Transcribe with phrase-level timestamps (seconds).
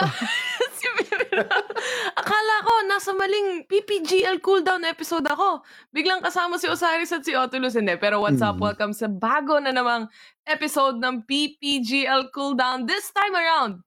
[0.00, 1.48] pala si Viminal.
[2.16, 5.60] Akala ko nasa maling PPGL cooldown episode ako.
[5.92, 7.76] Biglang kasama si Osiris at si Otulus.
[7.76, 8.56] Hindi, pero what's up?
[8.56, 8.64] Mm.
[8.64, 10.08] Welcome sa bago na namang
[10.48, 13.84] episode ng PPGL cooldown this time around.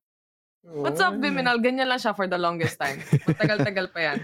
[0.64, 1.60] What's up, Viminal?
[1.60, 3.04] Ganyan lang siya for the longest time.
[3.28, 4.18] Matagal-tagal pa yan.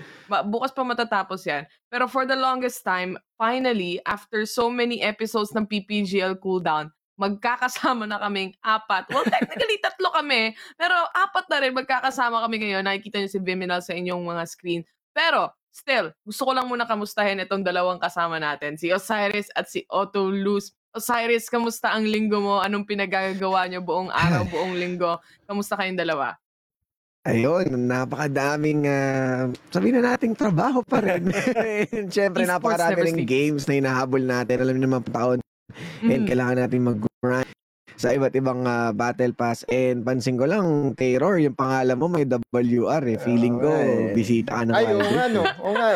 [0.47, 1.67] Bukas pa matatapos yan.
[1.91, 8.15] Pero for the longest time, finally, after so many episodes ng PPGL cooldown, magkakasama na
[8.17, 9.11] kaming apat.
[9.11, 10.55] Well, technically, tatlo kami.
[10.73, 12.87] Pero apat na rin magkakasama kami ngayon.
[12.87, 14.81] Nakikita niyo si Viminal sa inyong mga screen.
[15.11, 18.79] Pero, still, gusto ko lang muna kamustahin itong dalawang kasama natin.
[18.79, 20.71] Si Osiris at si Otto Luz.
[20.89, 22.63] Osiris, kamusta ang linggo mo?
[22.63, 25.19] Anong pinagagawa niyo buong araw, buong linggo?
[25.45, 26.33] Kamusta kayong dalawa?
[27.27, 31.29] Ayun, napakadaming, ah, sabihin na nating trabaho pa rin.
[32.15, 33.27] Siyempre, napakarami sleeps.
[33.27, 34.63] games na hinahabol natin.
[34.63, 35.39] Alam niyo naman, taon.
[36.01, 36.27] And Mhm.
[36.31, 36.79] kailangan natin
[37.21, 37.51] mag-grind
[37.99, 39.67] sa iba't ibang ah, battle pass.
[39.67, 40.63] And pansin ko lang,
[40.95, 43.19] Terror, yung pangalan mo may WR eh.
[43.19, 44.15] Feeling ko, Oo, eh.
[44.15, 45.43] bisita ka ng Ay, oo Wild nga, no.
[45.59, 45.87] Oo nga,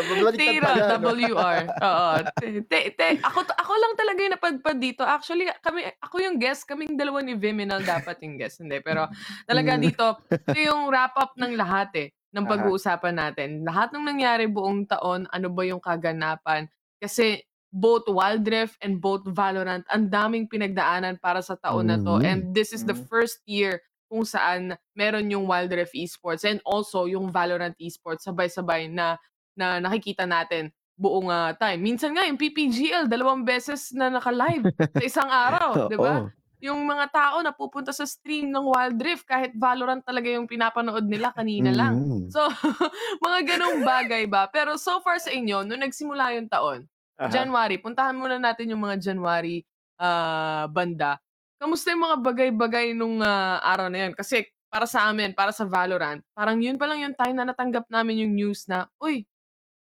[1.00, 1.12] no?
[1.16, 1.62] WR.
[1.64, 2.10] Oo.
[2.36, 5.08] Te, te, te- ako, ako lang talaga yung napadpad dito.
[5.08, 6.68] Actually, kami, ako yung guest.
[6.68, 8.60] Kaming dalawa ni Viminal dapat yung guest.
[8.60, 9.08] Hindi, pero
[9.48, 9.82] talaga Mm.
[9.88, 13.64] dito, ito yung wrap-up ng lahat eh, ng pag-uusapan natin.
[13.64, 16.68] Lahat ng nangyari buong taon, ano ba yung kaganapan.
[17.00, 17.40] Kasi
[17.74, 22.22] both Wild Rift and both Valorant, ang daming pinagdaanan para sa taon na to.
[22.22, 22.26] Mhm.
[22.26, 23.10] And this is the Mhm.
[23.10, 28.86] first year kung saan meron yung Wild Rift esports and also yung Valorant esports sabay-sabay
[28.88, 29.18] na
[29.58, 31.82] na nakikita natin buong ah, time.
[31.82, 36.22] Minsan nga yung PPGL dalawang beses na naka-live sa isang araw, 'di ba?
[36.62, 41.10] Yung mga tao na pupunta sa stream ng Wild Rift kahit Valorant talaga yung pinapanood
[41.10, 41.98] nila kanina lang.
[41.98, 42.30] Mhm.
[42.30, 42.40] So,
[43.26, 44.46] mga ganong bagay ba?
[44.48, 46.86] Pero so far sa inyo, nung nagsimula yung taon,
[47.24, 47.32] Aha.
[47.32, 49.64] January, puntahan muna natin yung mga January
[50.00, 51.20] ah, banda.
[51.62, 54.14] Kamusta yung mga bagay-bagay nung ah, araw na yun?
[54.18, 57.86] Kasi para sa amin, para sa Valorant, parang yun pa lang yung time na natanggap
[57.94, 59.24] namin yung news na, uy,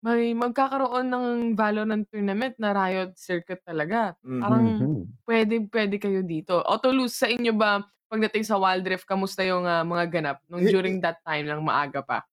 [0.04, 1.26] may magkakaroon ng
[1.58, 4.16] Valorant tournament na Riot Circuit talaga.
[4.40, 5.20] Parang Mhm.
[5.28, 6.60] pwede, pwede kayo dito.
[6.64, 10.72] Otolus, sa inyo ba, pagdating sa Wild Rift, kamusta yung ah, mga ganap nung Eh,
[10.72, 12.24] during that time lang maaga pa?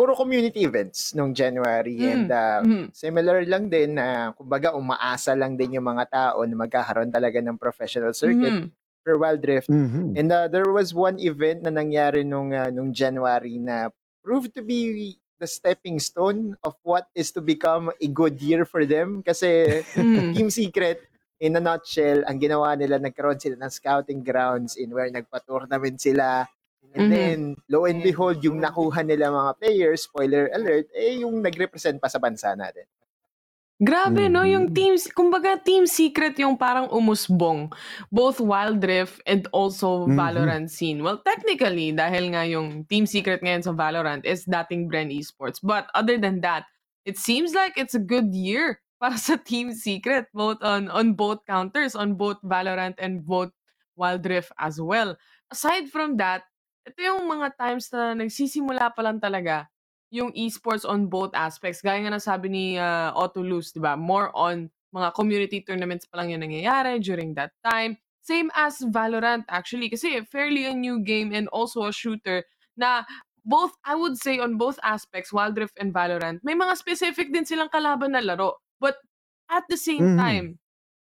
[0.00, 2.08] Puro community events nung January Mm.
[2.08, 2.84] and uh, Mhm.
[2.96, 7.60] similar lang din na kumbaga umaasa lang din yung mga tao na magkakaroon talaga ng
[7.60, 8.72] professional circuit Mhm.
[9.04, 9.68] for Wild Rift.
[9.68, 10.16] Mhm.
[10.16, 13.92] And uh, there was one event na nangyari nung uh, nung January na
[14.24, 18.88] proved to be the stepping stone of what is to become a good year for
[18.88, 20.32] them kasi Mhm.
[20.32, 21.04] Team Secret
[21.44, 26.48] in a nutshell ang ginawa nila nagkaroon sila ng scouting grounds in where nagpa-tournament sila
[26.94, 27.12] and Mhm.
[27.12, 27.38] then
[27.70, 32.18] lo and behold yung nakuha nila mga players spoiler alert eh yung nagrepresent pa sa
[32.18, 32.86] bansa natin
[33.80, 34.44] Grabe, no?
[34.44, 34.74] Yung Mhm.
[34.76, 37.72] team, kumbaga team secret yung parang umusbong.
[38.12, 40.12] Both Wild Rift and also Mhm.
[40.12, 41.00] Valorant scene.
[41.00, 45.64] Well, technically, dahil nga yung team secret ngayon sa Valorant is dating Bren Esports.
[45.64, 46.68] But other than that,
[47.08, 50.28] it seems like it's a good year para sa team secret.
[50.36, 53.48] Both on, on both counters, on both Valorant and both
[53.96, 55.16] Wild Rift as well.
[55.48, 56.44] Aside from that,
[56.90, 59.70] ito yung mga times na nagsisimula pa lang talaga
[60.10, 61.78] yung esports on both aspects.
[61.80, 63.94] Gaya nga ng sabi ni uh, Otto Luz, di ba?
[63.94, 67.94] More on mga community tournaments pa lang yung nangyayari during that time.
[68.26, 72.42] Same as Valorant actually kasi fairly a new game and also a shooter
[72.74, 73.06] na
[73.46, 77.46] both, I would say on both aspects, Wild Rift and Valorant, may mga specific din
[77.46, 78.60] silang kalaban na laro.
[78.82, 78.98] But
[79.48, 80.18] at the same Mhm.
[80.18, 80.58] time,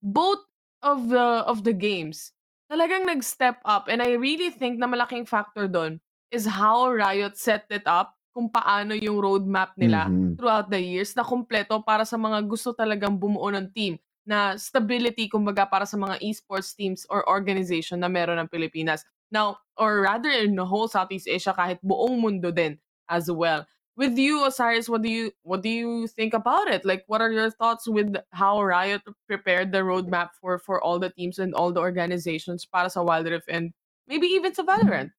[0.02, 0.44] both
[0.84, 2.33] of the of the games
[2.74, 6.02] talagang nag-step up and I really think na malaking factor doon
[6.34, 10.34] is how Riot set it up kung paano yung roadmap nila Mhm.
[10.34, 15.30] throughout the years na kumpleto para sa mga gusto talagang bumuo ng team na stability
[15.30, 19.06] kumbaga para sa mga esports teams or organization na meron ng Pilipinas.
[19.30, 23.70] Now, or rather in the whole Southeast Asia kahit buong mundo din as well.
[23.96, 26.84] With you, Osiris, what do you what do you think about it?
[26.84, 31.12] Like, what are your thoughts with how Riot prepared the roadmap for for all the
[31.12, 33.72] teams and all the organizations para sa Wild Rift and
[34.08, 35.14] maybe even sa Valorant?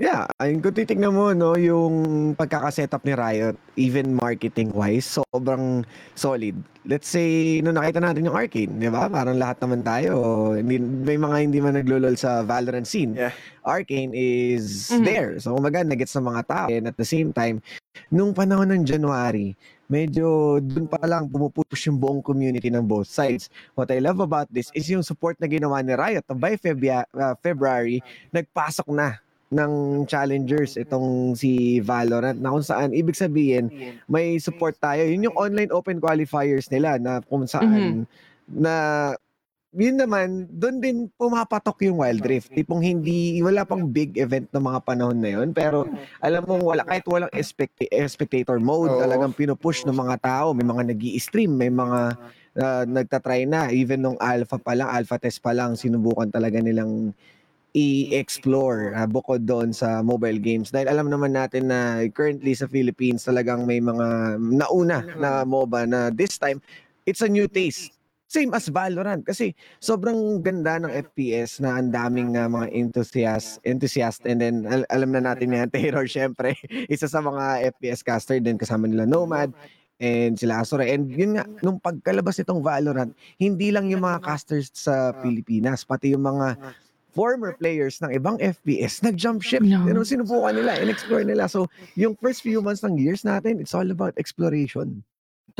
[0.00, 5.84] Yeah, ayun kung titignan mo no, yung pagkaka-setup ni Riot, even marketing-wise, sobrang
[6.16, 6.56] solid.
[6.88, 9.12] Let's say, nung nakita natin yung Arcane, di ba?
[9.12, 13.12] Parang lahat naman tayo, hindi, may mga hindi man naglulol sa Valorant scene.
[13.12, 13.36] Yeah.
[13.60, 15.04] Arcane is Mhm.
[15.04, 15.30] there.
[15.36, 16.66] So, kumaga, nagets ng mga tao.
[16.72, 17.60] And at the same time,
[18.08, 19.52] nung panahon ng January,
[19.84, 23.52] medyo dun pa lang pumupush yung buong community ng both sides.
[23.76, 26.24] What I love about this is yung support na ginawa ni Riot.
[26.32, 28.00] By Febia, uh, February,
[28.32, 29.20] nagpasok na
[29.50, 33.66] ng challengers itong si Valorant na kung saan ibig sabihin
[34.06, 38.06] may support tayo yun yung online open qualifiers nila na kung saan
[38.46, 38.74] na
[39.70, 42.50] yun naman, doon din pumapatok yung Wild Rift.
[42.50, 45.54] Tipong hindi, wala pang big event ng mga panahon na yun.
[45.54, 45.86] Pero
[46.18, 47.78] alam mo, wala, kahit walang expect,
[48.10, 48.98] spectator mode, Oo.
[48.98, 50.50] talagang pinupush ng mga tao.
[50.58, 52.18] May mga nag stream may mga
[52.58, 53.70] uh, nagtatry na.
[53.70, 57.14] Even nung alpha pa lang, alpha test pa lang, sinubukan talaga nilang
[57.74, 60.74] i-explore uh, bukod doon sa mobile games.
[60.74, 66.00] Dahil alam naman natin na currently sa Philippines talagang may mga nauna na MOBA na
[66.10, 66.58] this time,
[67.06, 67.94] it's a new taste.
[68.30, 69.26] Same as Valorant.
[69.26, 74.22] Kasi sobrang ganda ng FPS na ang daming uh, mga enthusiast, enthusiast.
[74.22, 76.54] And then al- alam na natin yan, Terror syempre,
[76.86, 79.50] isa sa mga FPS caster din kasama nila Nomad
[80.00, 80.86] and sila Asura.
[80.88, 86.16] And yun nga, nung pagkalabas itong Valorant, hindi lang yung mga casters sa Pilipinas, pati
[86.16, 86.56] yung mga
[87.12, 89.62] former players ng ibang FPS nag-jump ship.
[89.62, 89.84] Yeah.
[89.84, 91.48] You know, sinubukan nila, in-explore nila.
[91.50, 95.02] So, yung first few months ng years natin, it's all about exploration.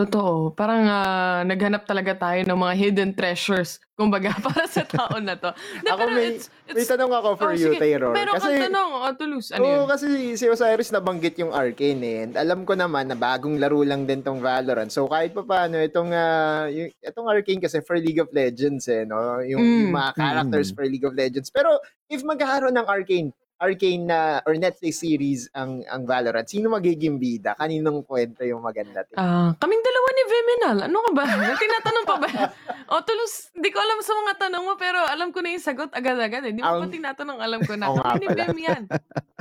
[0.00, 0.50] Totoo.
[0.52, 3.76] Parang ah, naghanap talaga tayo ng mga hidden treasures.
[4.00, 5.52] Kumbaga, para sa taon na to.
[5.76, 7.78] Hindi, Ako pero may- it's, May it's, tanong ako for oh, you, sige.
[7.78, 8.16] Taylor.
[8.16, 9.48] Meron Kasi, kang tanong, oh, Toulouse.
[9.52, 9.84] Ano Oo, yun?
[9.84, 12.16] kasi si Osiris nabanggit yung Arcane eh.
[12.24, 14.88] And alam ko naman na bagong laro lang din tong Valorant.
[14.88, 19.04] So kahit pa paano, itong, ah, yung, itong Arcane kasi for League of Legends eh,
[19.04, 19.44] no?
[19.44, 19.92] Yung, yung Mm.
[19.92, 20.74] mga characters Mm.
[20.74, 21.52] for League of Legends.
[21.52, 21.76] Pero
[22.08, 27.52] if magkakaroon ng Arcane, Arcane na or Netflix series ang ang Valorant, sino magiging bida?
[27.60, 29.04] Kaninong kwento yung maganda?
[29.20, 30.76] Ah, kaming dalawa ni Viminal.
[30.88, 31.24] Ano ka ba?
[31.60, 32.28] Tinatanong pa ba?
[32.96, 35.92] o, Toulouse, hindi ko alam sa mga tanong mo, pero alam ko na yung sagot
[35.92, 36.48] agad-agad.
[36.48, 37.92] Hindi mo pa Ang- tinatanong, alam ko na.
[37.92, 38.28] Nga Kami ni.
[38.32, 38.82] Vim yan.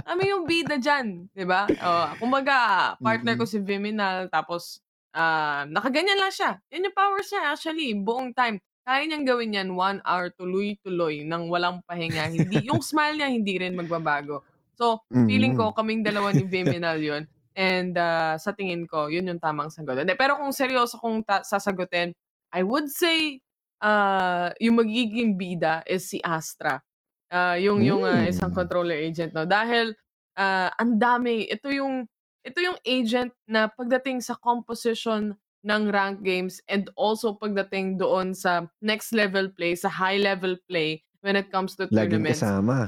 [0.04, 1.32] Kami yung bida dyan.
[1.32, 1.64] Di ba?
[1.72, 1.90] O,
[2.20, 2.56] kumbaga,
[3.00, 4.84] partner ko si Viminal, tapos,
[5.16, 6.60] ah, nakaganyan lang siya.
[6.76, 8.60] Yan yung powers niya, actually, buong time.
[8.90, 12.26] Kaya niyang gawin yan one hour tuloy-tuloy nang walang pahinga.
[12.34, 14.42] Hindi, yung smile niya hindi rin magbabago.
[14.74, 17.30] So, feeling ko kaming dalawa ni Viminal yun.
[17.54, 20.02] And ah, sa tingin ko, yun yung tamang sagot.
[20.18, 22.18] Pero kung seryoso kong ta- sasagutin,
[22.50, 23.46] I would say
[23.78, 26.82] ah, yung magiging bida is si Astra.
[27.30, 28.26] Ah, yung yung Mm.
[28.26, 29.94] isang controller agent no dahil
[30.34, 32.10] ah, ang dami ito yung
[32.42, 38.68] ito yung agent na pagdating sa composition ng rank games and also pagdating doon sa
[38.80, 42.88] next level play, sa high level play when it comes to Laging tournaments kasama.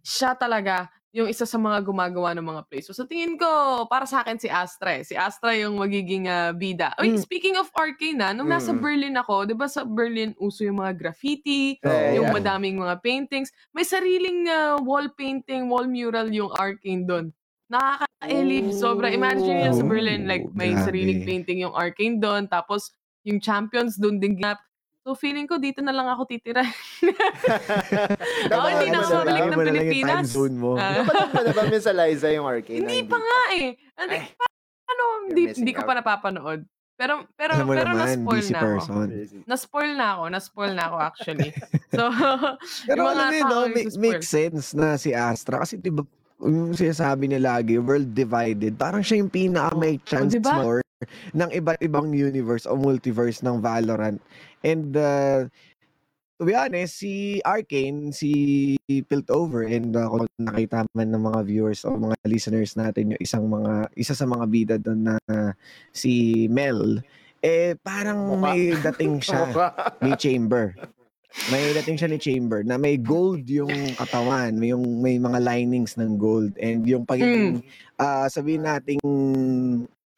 [0.00, 2.86] siya talaga yung isa sa mga gumagawa ng mga plays.
[2.86, 3.46] So sa tingin ko,
[3.86, 5.06] para sa akin si Astra eh.
[5.06, 6.90] Si Astra yung magiging ah, bida.
[6.98, 7.22] Uy, Mm.
[7.22, 8.82] speaking of Arcane na, nung nasa Mm.
[8.82, 12.34] Berlin ako, di ba sa Berlin uso yung mga graffiti, Eh, yung yeah.
[12.34, 13.54] madaming mga paintings.
[13.70, 17.30] May sariling ah, wall painting, wall mural yung Arcane doon.
[18.20, 18.64] Nakaka-elif.
[18.74, 19.06] Sobra.
[19.10, 20.20] Imagine yun sa Berlin.
[20.24, 20.84] Like, may Grabe.
[20.86, 22.46] sariling painting yung Arcane doon.
[22.46, 22.94] Tapos,
[23.24, 24.60] yung champions doon din ginap.
[25.04, 26.64] So, feeling ko dito na lang ako titira.
[28.56, 29.52] Oo, hindi na ako Kapatid mo babalik ba?
[29.52, 30.24] ng Pilipinas.
[30.32, 30.70] zone mo.
[30.80, 31.04] Ah.
[31.04, 32.80] Kapatid mo na ba, Miss Eliza, yung Arcane?
[32.88, 33.68] Hindi pa nga eh.
[34.00, 34.12] Ano,
[34.88, 36.64] paano, hindi, hindi ko pa napapanood.
[36.94, 38.66] Pero, pero, Alam pero naman, na-spoil na ako.
[38.70, 39.06] person.
[39.44, 40.22] Na-spoil na ako.
[40.30, 41.50] Na-spoil na ako actually.
[41.94, 42.10] So,
[42.90, 45.62] Pero yung alam mga mo yun, tao no, yung make, makes sense na si Astra.
[45.62, 46.02] Kasi diba,
[46.42, 48.74] yung sinasabi niya lagi, world divided.
[48.74, 50.58] Parang siya yung pinaka may chance diba?
[50.60, 50.84] more
[51.36, 54.18] ng iba't ibang universe o multiverse ng Valorant.
[54.64, 55.50] And uh,
[56.38, 61.84] to be honest, si Arcane, si Piltover, and uh, kung nakita man ng mga viewers
[61.84, 65.16] o mga listeners natin yung isang mga, isa sa mga bida doon na
[65.92, 67.04] si Mel,
[67.44, 68.56] eh parang Mukha.
[68.56, 69.44] may dating siya
[70.04, 70.72] ni Chamber.
[71.52, 75.98] May dating siya ni Chamber na may gold yung katawan, may yung may mga linings
[75.98, 77.60] ng gold and yung pagiging
[78.00, 79.02] ah sabihin nating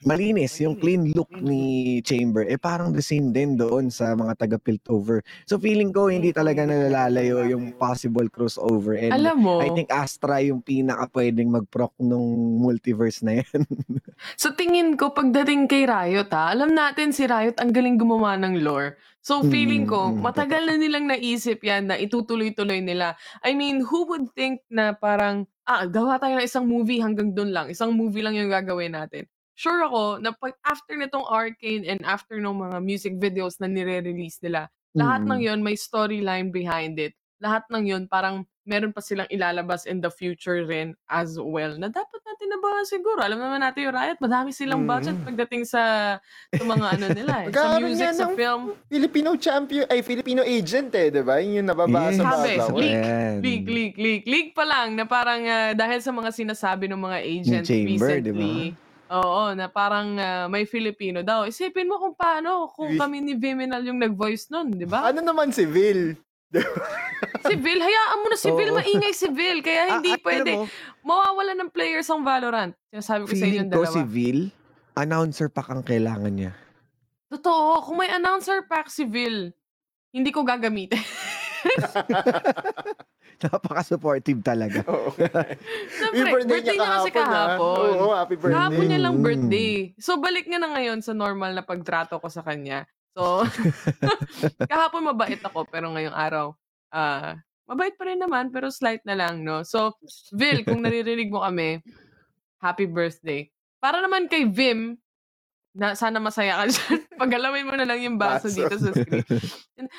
[0.04, 4.58] malinis, yung clean look ni Chamber eh parang the same din doon sa mga taga
[4.60, 5.24] Piltover.
[5.48, 10.44] So feeling ko hindi talaga nalalayo yung possible crossover and alam mo, I think Astra
[10.44, 13.60] yung pinaka pwedeng mag-proc nung multiverse na yan.
[14.42, 18.60] sa tingin ko, pagdating kay Riot ha, alam natin si Riot ang galing gumawa ng
[18.60, 19.00] lore.
[19.26, 23.18] So feeling ko, matagal na nilang naisip yan na itutuloy-tuloy nila.
[23.42, 27.50] I mean, who would think na parang, ah, gawa tayo ng isang movie hanggang doon
[27.50, 27.66] lang.
[27.66, 29.26] Isang movie lang yung gagawin natin.
[29.56, 34.36] Sure ako na pag after nitong Arcane and after ng mga music videos na nire-release
[34.44, 35.46] nila, lahat ng Mm.
[35.48, 37.16] yon may storyline behind it.
[37.40, 41.86] Lahat ng yon parang meron pa silang ilalabas in the future rin as well na
[41.86, 43.20] dapat natin nabahan siguro.
[43.22, 45.24] Alam naman natin yung Riot, madami silang budget Mm.
[45.24, 45.82] pagdating sa,
[46.50, 47.48] sa mga ano nila eh.
[47.48, 48.74] sa music, sa film.
[48.88, 51.40] Filipino champion, ay Filipino agent eh, di ba?
[51.40, 52.44] Yun yung nababasa ba?
[52.44, 52.66] Sabi, ba?
[52.76, 53.34] leak, Ayan.
[53.40, 54.22] leak, leak, leak.
[54.26, 58.32] Leak pa lang na parang ah, dahil sa mga sinasabi ng mga agents Chamber, di
[58.36, 58.85] ba?
[59.08, 61.44] Oo, na parang ah, may Filipino daw.
[61.44, 65.06] Isipin mo kung paano kung kami ni Viminal yung nag-voice nun, di ba?
[65.06, 66.18] Ano naman si Vil?
[67.42, 68.76] Si Vil, hayaan mo na si Vil, Oo.
[68.76, 69.60] maingay si Vil.
[69.60, 70.50] Kaya hindi Ah, ah, pwede.
[70.52, 70.66] alam mo,
[71.02, 72.74] Mawawala ng players ang Valorant.
[72.88, 73.94] Sinasabi ko sa feeling inyong ko dalawa.
[73.94, 74.38] si Vil,
[74.92, 76.52] announcer pa kang kailangan niya.
[77.28, 79.54] Totoo, kung may announcer pack si Vil,
[80.10, 80.98] hindi ko gagamitin.
[83.44, 84.80] Napaka-supportive talaga.
[84.92, 85.12] Oo.
[85.12, 87.32] Siyempre, birthday birthday niya niya kasi kahapon, ah.
[87.32, 87.88] kahapon.
[87.92, 88.54] Oo, happy birthday.
[88.56, 89.24] Kahapon niya lang Mm.
[89.24, 89.72] birthday.
[90.00, 92.88] So, balik nga na ngayon sa normal na pagtrato ko sa kanya.
[93.16, 93.44] So,
[94.72, 96.56] kahapon mabait ako, pero ngayong araw,
[96.92, 97.36] ah,
[97.68, 99.64] mabait pa rin naman, pero slight na lang, no?
[99.64, 99.96] So,
[100.32, 101.80] Vil, kung naririnig mo kami,
[102.60, 103.48] happy birthday.
[103.80, 104.96] Para naman kay Vim,
[105.76, 107.00] na sana masaya ka dyan.
[107.22, 109.24] Pagalamin mo na lang yung baso, dito sa screen.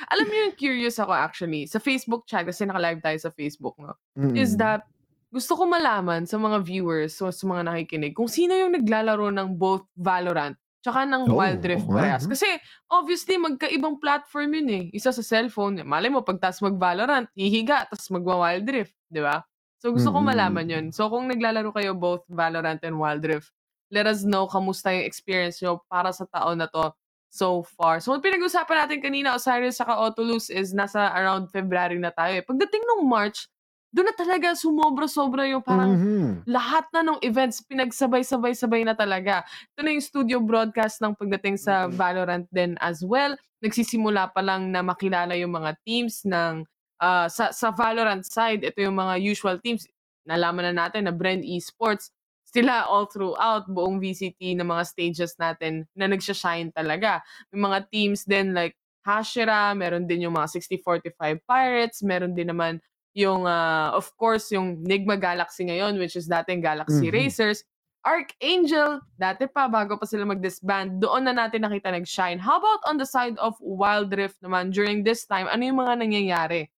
[0.10, 3.94] Alam niyo yung curious ako actually, sa Facebook chat, kasi naka-live tayo sa Facebook, no?
[4.34, 4.60] is Mm.
[4.60, 4.82] that
[5.30, 9.54] gusto ko malaman sa mga viewers, so sa mga nakikinig, kung sino yung naglalaro ng
[9.54, 12.24] both Valorant tsaka ng Oh, Wild Rift nga, parehas.
[12.24, 12.48] Kasi
[12.88, 14.84] obviously magkaibang platform yun eh.
[14.96, 19.44] Isa sa cellphone, malay mo pagtas mag-Valorant, hihiga, tapos magwa-Wild Rift, di ba?
[19.84, 20.32] So gusto ko Mm-mm.
[20.32, 20.86] malaman yun.
[20.96, 23.52] So kung naglalaro kayo both Valorant and Wild Rift,
[23.92, 26.92] let us know kamusta yung experience nyo para sa taon na to
[27.30, 28.00] so far.
[28.00, 32.44] So pinag-usapan natin kanina, Osiris saka Otulus is nasa around February na tayo eh.
[32.44, 33.48] Pagdating ng March,
[33.92, 36.44] doon na talaga sumobra-sobra yung parang Mhm.
[36.48, 39.44] lahat na ng events, pinagsabay-sabay-sabay na talaga.
[39.76, 41.96] Ito na yung studio broadcast ng pagdating sa Mhm.
[42.00, 43.36] Valorant din as well.
[43.64, 46.64] Nagsisimula pa lang na makilala yung mga teams ng
[46.98, 48.66] ah, sa, sa Valorant side.
[48.66, 49.86] Ito yung mga usual teams.
[50.26, 52.10] Nalaman na natin na Brand Esports,
[52.48, 57.20] sila all throughout buong VCT ng mga stages natin na nagsashine talaga.
[57.52, 58.74] May mga teams din like
[59.04, 62.80] Hashira, meron din yung mga 6045 Pirates, meron din naman
[63.16, 67.16] yung ah, of course yung Nigma Galaxy ngayon which is dating Galaxy Mhm.
[67.16, 67.64] Racers.
[68.08, 72.40] Archangel, dati pa bago pa sila mag-disband, doon na natin nakita nag-shine.
[72.40, 75.44] How about on the side of Wild Rift naman during this time?
[75.52, 76.72] Ano yung mga nangyayari?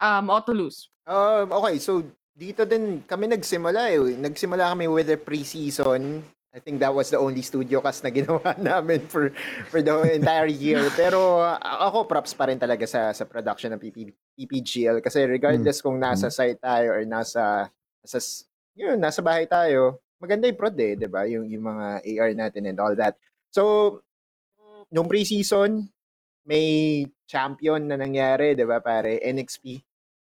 [0.00, 0.88] Um, Otolus.
[1.04, 2.00] Um, okay, so
[2.32, 4.00] dito din kami nagsimula eh.
[4.16, 6.24] Nagsimula kami with the pre-season.
[6.52, 9.32] I think that was the only studio cast na ginawa namin for
[9.72, 10.84] for the entire year.
[10.92, 15.96] Pero ako props pa rin talaga sa sa production ng PP, PPGL kasi regardless kung
[15.96, 17.72] nasa site tayo or nasa
[18.04, 18.18] nasa
[18.76, 21.24] yun, nasa bahay tayo, maganda yung prod eh, 'di ba?
[21.24, 23.16] Yung yung mga AR natin and all that.
[23.48, 24.04] So
[24.92, 25.88] nung pre-season,
[26.44, 29.24] may champion na nangyari, 'di ba, pare?
[29.24, 29.80] NXP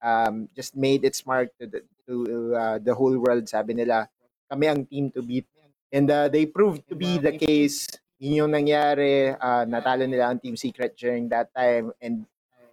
[0.04, 2.14] um, just made its mark to the to
[2.54, 3.48] uh, the whole world.
[3.48, 4.12] Sabi nila,
[4.52, 5.48] kami ang team to beat.
[5.94, 7.88] And uh, they proved to be the case.
[8.20, 9.32] Yun yung nangyari.
[9.40, 11.94] Uh, natalo nila ang Team Secret during that time.
[12.02, 12.26] And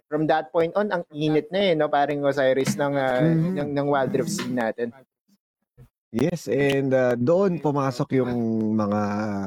[0.09, 1.87] from that point on, ang init na eh, no?
[1.87, 3.51] Paring Osiris ng, uh, Mhm.
[3.55, 4.91] ng, ng Wild Rift scene natin.
[6.11, 8.35] Yes, and uh, doon pumasok yung
[8.75, 9.01] mga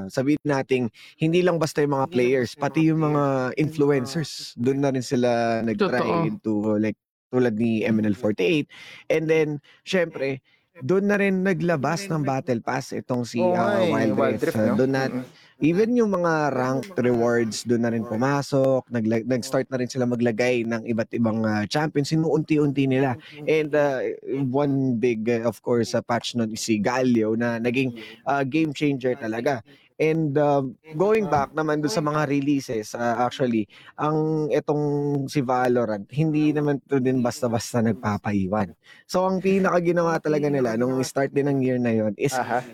[0.09, 0.89] sabihin nating
[1.21, 4.57] hindi lang basta yung mga players, pati yung mga influencers.
[4.57, 6.25] Doon na rin sila nag-try Totoo.
[6.25, 6.97] into like
[7.35, 8.71] tulad ni MNL48.
[9.11, 9.49] And then,
[9.83, 10.39] syempre,
[10.79, 14.59] doon na rin naglabas ng Battle Pass itong si Oo uh, Wild, Wild Rift.
[14.59, 14.75] No?
[14.75, 15.27] Uh, doon na, Mm-mm.
[15.65, 18.85] Even yung mga ranked rewards, doon na rin pumasok.
[18.93, 22.13] Nagla- nag-start na rin sila maglagay ng iba't ibang uh, champions.
[22.13, 23.17] Sinuunti-unti nila.
[23.49, 24.13] And uh,
[24.53, 27.97] one big, uh, of course, uh, patch nun is si Galio na naging
[28.29, 29.65] uh, game changer talaga.
[29.95, 34.85] And um, going back naman doon sa mga releases, uh, actually, ang itong
[35.31, 38.75] si Valorant, hindi naman to din basta-basta nagpapaiwan.
[39.07, 42.67] So ang pinaka ginawa talaga nila nung start din ng year na yon is Aha.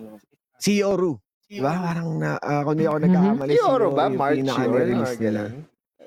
[0.56, 1.20] si Yoru.
[1.50, 1.72] Diba?
[1.74, 4.04] Parang na, uh, kung hindi ako nagkakamali, Si Oro Yoru ba?
[4.06, 4.70] yung March pinaka yun?
[4.70, 5.40] nirelease Or nila.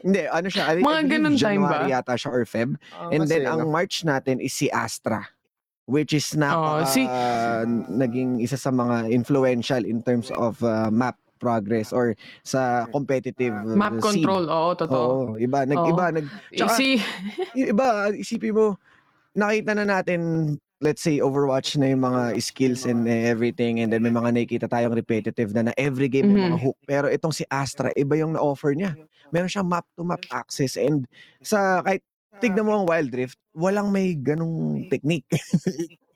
[0.03, 1.43] Hindi, ano siya, I, I Mga believe ganun time ba?
[1.43, 2.69] January yata siya or Feb.
[2.89, 3.67] Ah, And then ang no?
[3.69, 5.27] March natin is si Astra
[5.83, 7.11] which is napaka Oh, si-
[7.91, 13.75] naging isa sa mga influential in terms of uh, map progress or sa competitive uh,
[13.75, 14.23] Map scene.
[14.23, 15.03] control, oo, totoo.
[15.03, 15.91] Oo, iba nag Oo.
[15.91, 17.03] iba nag tsaka- si,
[17.51, 18.79] yung iba isipin mo
[19.33, 20.19] nakita na natin
[20.83, 24.91] let's say Overwatch na yung mga skills and everything and then may mga nakikita tayong
[24.91, 26.61] repetitive na na every game may mga Mhm.
[26.61, 28.93] hook pero itong si Astra iba yung na-offer niya
[29.31, 31.07] meron siyang map to map access and
[31.39, 32.03] sa kahit
[32.37, 35.25] tignan mo ang Wild Rift walang may ganong technique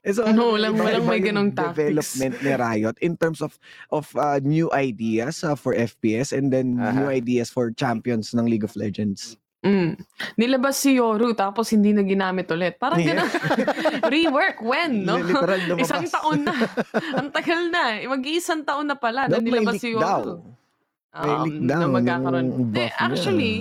[0.06, 1.74] Eh, so, No, walang- iba- walang iba may yung ganong tactics.
[1.74, 3.58] development ni Riot in terms of
[3.90, 7.12] of uh, new ideas uh, for FPS and then new Aha.
[7.12, 9.34] ideas for champions ng League of Legends.
[9.60, 9.88] Mm,
[10.34, 12.76] nilabas si Yoru tapos hindi na ginamit ulit.
[12.76, 13.18] Parang Yeah.
[13.18, 13.30] ganun.
[14.12, 15.16] Rework when, no?
[15.16, 15.82] Literal lumabas.
[15.82, 16.54] Isang taon na.
[17.18, 17.82] Ang tagal na.
[18.04, 20.20] Mag-iisang taon na pala na Dapat may nilabas leak si daw.
[20.20, 20.34] Yoru.
[21.10, 22.44] May Um, leak na daw magkakaroon.
[22.44, 23.02] nung Hindi, buff niya.
[23.02, 23.54] actually,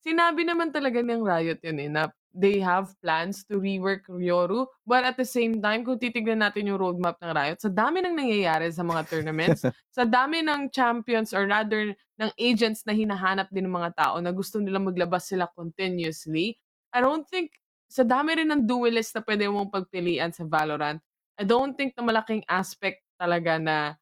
[0.00, 2.02] sinabi naman talaga ng Riot yun eh, na
[2.36, 4.68] they have plans to rework Yoru.
[4.84, 8.12] But at the same time, kung titignan natin yung roadmap ng Riot, sa dami ng
[8.12, 9.64] nangyayari sa mga tournaments,
[9.96, 14.30] sa dami ng champions or rather ng agents na hinahanap din ng mga tao na
[14.36, 16.60] gusto nilang maglabas sila continuously,
[16.92, 17.56] I don't think,
[17.88, 21.00] sa dami rin ng duelist na pwede mong pagpilian sa Valorant,
[21.40, 23.96] I don't think na malaking aspect talaga na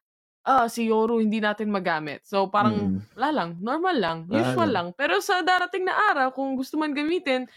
[0.45, 2.21] ah, si Yoru hindi natin magamit.
[2.25, 3.01] So parang Mm.
[3.17, 4.93] wala lang, normal lang, usual lang.
[4.93, 4.97] lang.
[4.97, 7.49] Pero sa darating na araw kung gusto man gamitin,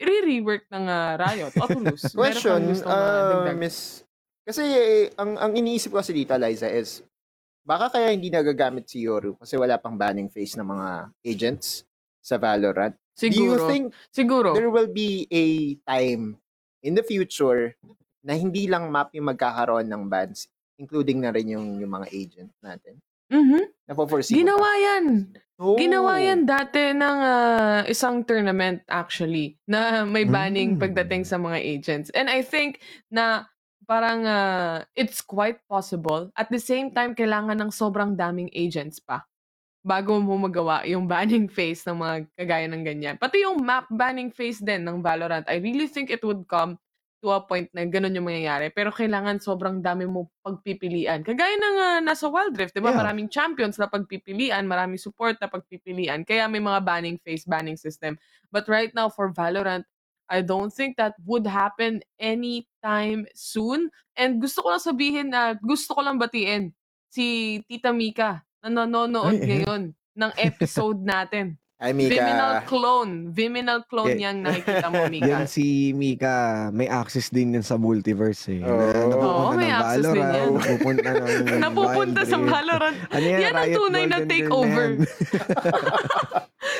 [0.00, 2.14] ire-rework ng, ah, Riot o Toulouse.
[2.14, 3.54] Meron Question, uh?
[3.54, 4.02] Miss...
[4.44, 7.00] Kasi eh, ang, ang iniisip ko kasi dito, Liza, is
[7.64, 10.88] baka kaya hindi nagagamit si Yoru kasi wala pang banning phase ng mga
[11.24, 11.88] agents
[12.20, 12.92] sa Valorant.
[13.16, 14.48] Do you Siguro, think siguro.
[14.52, 16.36] there will be a time
[16.84, 17.72] in the future
[18.20, 22.52] na hindi lang map yung magkakaroon ng bans, including na rin yung, yung mga agent
[22.60, 23.00] natin?
[23.34, 23.62] Mhm.
[23.90, 24.78] Napo-foresee mo Ginawa pa?
[24.80, 25.04] yan.
[25.54, 25.74] Oh.
[25.74, 30.80] Ginawa yan dati ng ah, isang tournament actually na may banning Mm.
[30.80, 32.08] pagdating sa mga agents.
[32.10, 33.46] And I think na
[33.84, 36.30] parang ah, it's quite possible.
[36.34, 39.26] At the same time, kailangan ng sobrang daming agents pa
[39.84, 43.14] bago mo magawa yung banning phase ng mga kagaya ng ganyan.
[43.14, 46.80] Pati yung map banning phase din ng Valorant, I really think it would come
[47.24, 48.68] to a point na ganun yung mangyayari.
[48.68, 51.24] Pero kailangan sobrang dami mo pagpipilian.
[51.24, 52.92] Kagaya ng ah, nasa Wild Rift, di ba?
[52.92, 53.00] Yeah.
[53.00, 56.28] Maraming champions na pagpipilian, maraming support na pagpipilian.
[56.28, 58.20] Kaya may mga banning phase, banning system.
[58.52, 59.88] But right now, for Valorant,
[60.28, 63.88] I don't think that would happen anytime soon.
[64.20, 66.76] And gusto ko lang sabihin na gusto ko lang batiin
[67.08, 69.48] si Tita Mika na nanonood Ay, eh.
[69.48, 71.56] ngayon ng episode natin.
[71.84, 72.16] Ay, Mika.
[72.16, 73.12] Viminal clone.
[73.28, 74.24] Viminal clone Yeah.
[74.26, 75.28] yang nakikita mo, Mika.
[75.28, 76.36] Yan si Mika,
[76.70, 78.64] may access din yan sa multiverse eh.
[78.64, 78.72] Oo.
[78.72, 80.48] Na napupunta Oo, may ng access din Valorant, yan.
[80.56, 81.28] napupunta ng
[81.64, 82.36] Napupunta sa.
[82.40, 82.96] Valorant.
[83.10, 84.86] Ano yan, Yan ang tunay na takeover.
[84.94, 85.04] Na.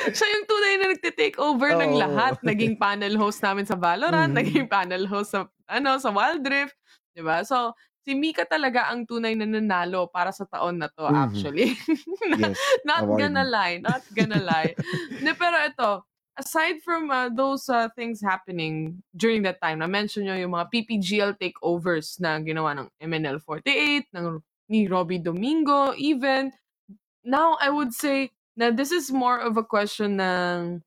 [0.07, 2.01] Siya yung tunay na nagte-take over ng Oo.
[2.01, 2.33] lahat.
[2.41, 4.37] Naging panel host namin sa Valorant, Mhm.
[4.37, 6.73] naging panel host sa ano sa Wild Rift,
[7.13, 7.41] 'di ba?
[7.41, 7.73] So
[8.05, 11.17] si Mika talaga ang tunay na nanalo para sa taon na to Mhm.
[11.17, 11.69] actually.
[12.37, 13.19] Yes, not award.
[13.25, 14.77] gonna lie, not gonna lie.
[15.25, 16.05] De, pero ito,
[16.37, 21.33] aside from uh, those uh, things happening during that time, na-mention nyo yung mga PPGL
[21.41, 26.49] takeovers na ginawa ng MNL48, ng ni Robbie Domingo, even.
[27.25, 30.79] Now, I would say na this is more of a question ng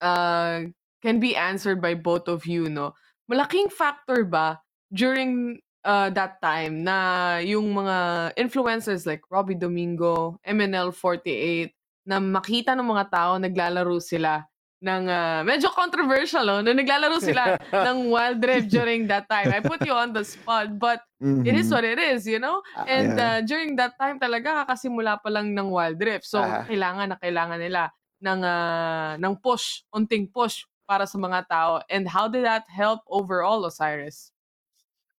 [0.00, 0.68] uh,
[1.02, 2.94] can be answered by both of you, no?
[3.28, 4.60] Malaking factor ba
[4.92, 7.96] during uh, that time na yung mga
[8.40, 11.70] influencers like Robbie Domingo, MNL48,
[12.04, 14.44] na makita ng mga tao naglalaro sila
[14.84, 17.56] ng uh, medyo controversial no na naglalaro sila
[17.88, 19.48] ng Wild Rift during that time.
[19.48, 21.00] I put you on the spot but
[21.44, 21.72] it is Mhm.
[21.72, 22.60] what it is, you know?
[22.84, 23.40] And Yeah.
[23.40, 26.28] uh, during that time talaga kakasimula pa lang ng Wild Rift.
[26.28, 26.68] So Aha.
[26.68, 27.88] kailangan na kailangan nila
[28.20, 31.80] ng uh, ng push, unting push para sa mga tao.
[31.88, 34.33] And how did that help overall Osiris?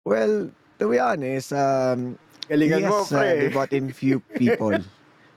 [0.05, 3.41] Well, to be honest, um, Galingan yes, mo, uh, pre.
[3.41, 4.77] they brought in few people.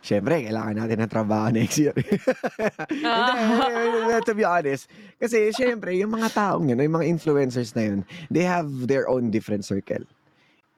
[0.03, 1.91] Siyempre, kailangan natin ng trabaho next year.
[2.91, 4.87] Hindi, to be honest.
[5.19, 7.99] Kasi siyempre, yung mga taong yun, yung mga influencers na yun,
[8.31, 10.03] they have their own different circle.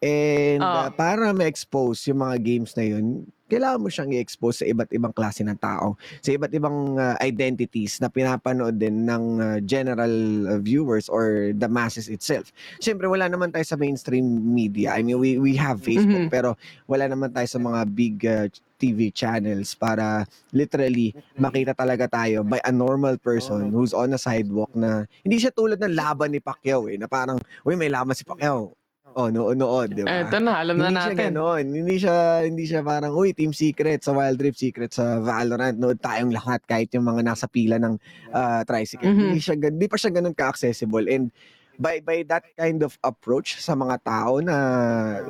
[0.01, 0.87] And Oo.
[0.87, 5.11] uh, para ma-expose yung mga games na yun, kailangan mo siyang i-expose sa iba't ibang
[5.11, 10.13] klase ng tao, sa iba't ibang uh, identities na pinapanood din ng uh, general
[10.45, 12.53] uh, viewers or the masses itself.
[12.77, 14.93] Siyempre, wala naman tayo sa mainstream media.
[14.93, 16.31] I mean, we, we have Facebook, Mhm.
[16.31, 16.53] pero
[16.85, 18.45] wala naman tayo sa mga big uh,
[18.79, 20.23] TV channels para
[20.55, 25.51] literally makita talaga tayo by a normal person who's on a sidewalk na hindi siya
[25.51, 27.35] tulad ng laban ni Pacquiao eh, na parang,
[27.67, 28.78] uy, may laban si Pacquiao.
[29.17, 30.25] Oh, nood-nood, di ba?
[30.25, 31.25] Eto na, alam na hindi siya natin.
[31.33, 31.65] ganon.
[31.65, 35.97] Hindi siya, hindi siya parang, uy, Team Secret sa Wild Rift, Secret sa Valorant, nood
[35.97, 37.97] tayong lahat kahit yung mga nasa pila ng
[38.33, 39.09] ah, tricycle.
[39.09, 39.33] Mhm.
[39.33, 41.09] Hindi, siya, hindi pa siya ganun ka-accessible.
[41.09, 41.33] And
[41.79, 44.55] by by that kind of approach sa mga tao na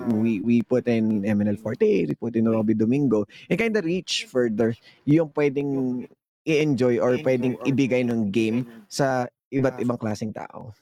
[0.09, 4.73] we we put in MNL48, we put in Robbie Domingo, it kind of reach further
[5.05, 6.03] yung pwedeng
[6.49, 10.73] i-enjoy or pwedeng ibigay ng game sa iba't ibang klaseng tao.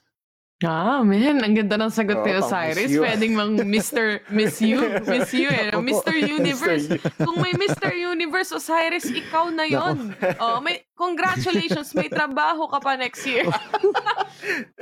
[0.66, 2.90] Ah, man, ang ganda ng sagot ni Osiris.
[2.90, 3.06] You.
[3.06, 4.26] Pwedeng mang Mr.
[4.34, 5.06] Miss You.
[5.06, 5.70] Miss You eh.
[5.70, 5.86] no?
[5.86, 6.18] Mr.
[6.18, 6.98] Universe.
[7.22, 7.94] Kung may Mr.
[7.94, 10.18] Universe, Osiris, ikaw na yon.
[10.42, 13.46] Oh, may congratulations, may trabaho ka pa next year.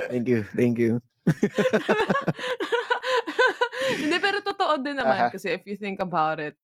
[0.08, 0.48] Thank you.
[0.56, 1.04] Thank you.
[4.00, 5.32] Hindi, pero totoo din naman Aha.
[5.34, 6.56] kasi if you think about it,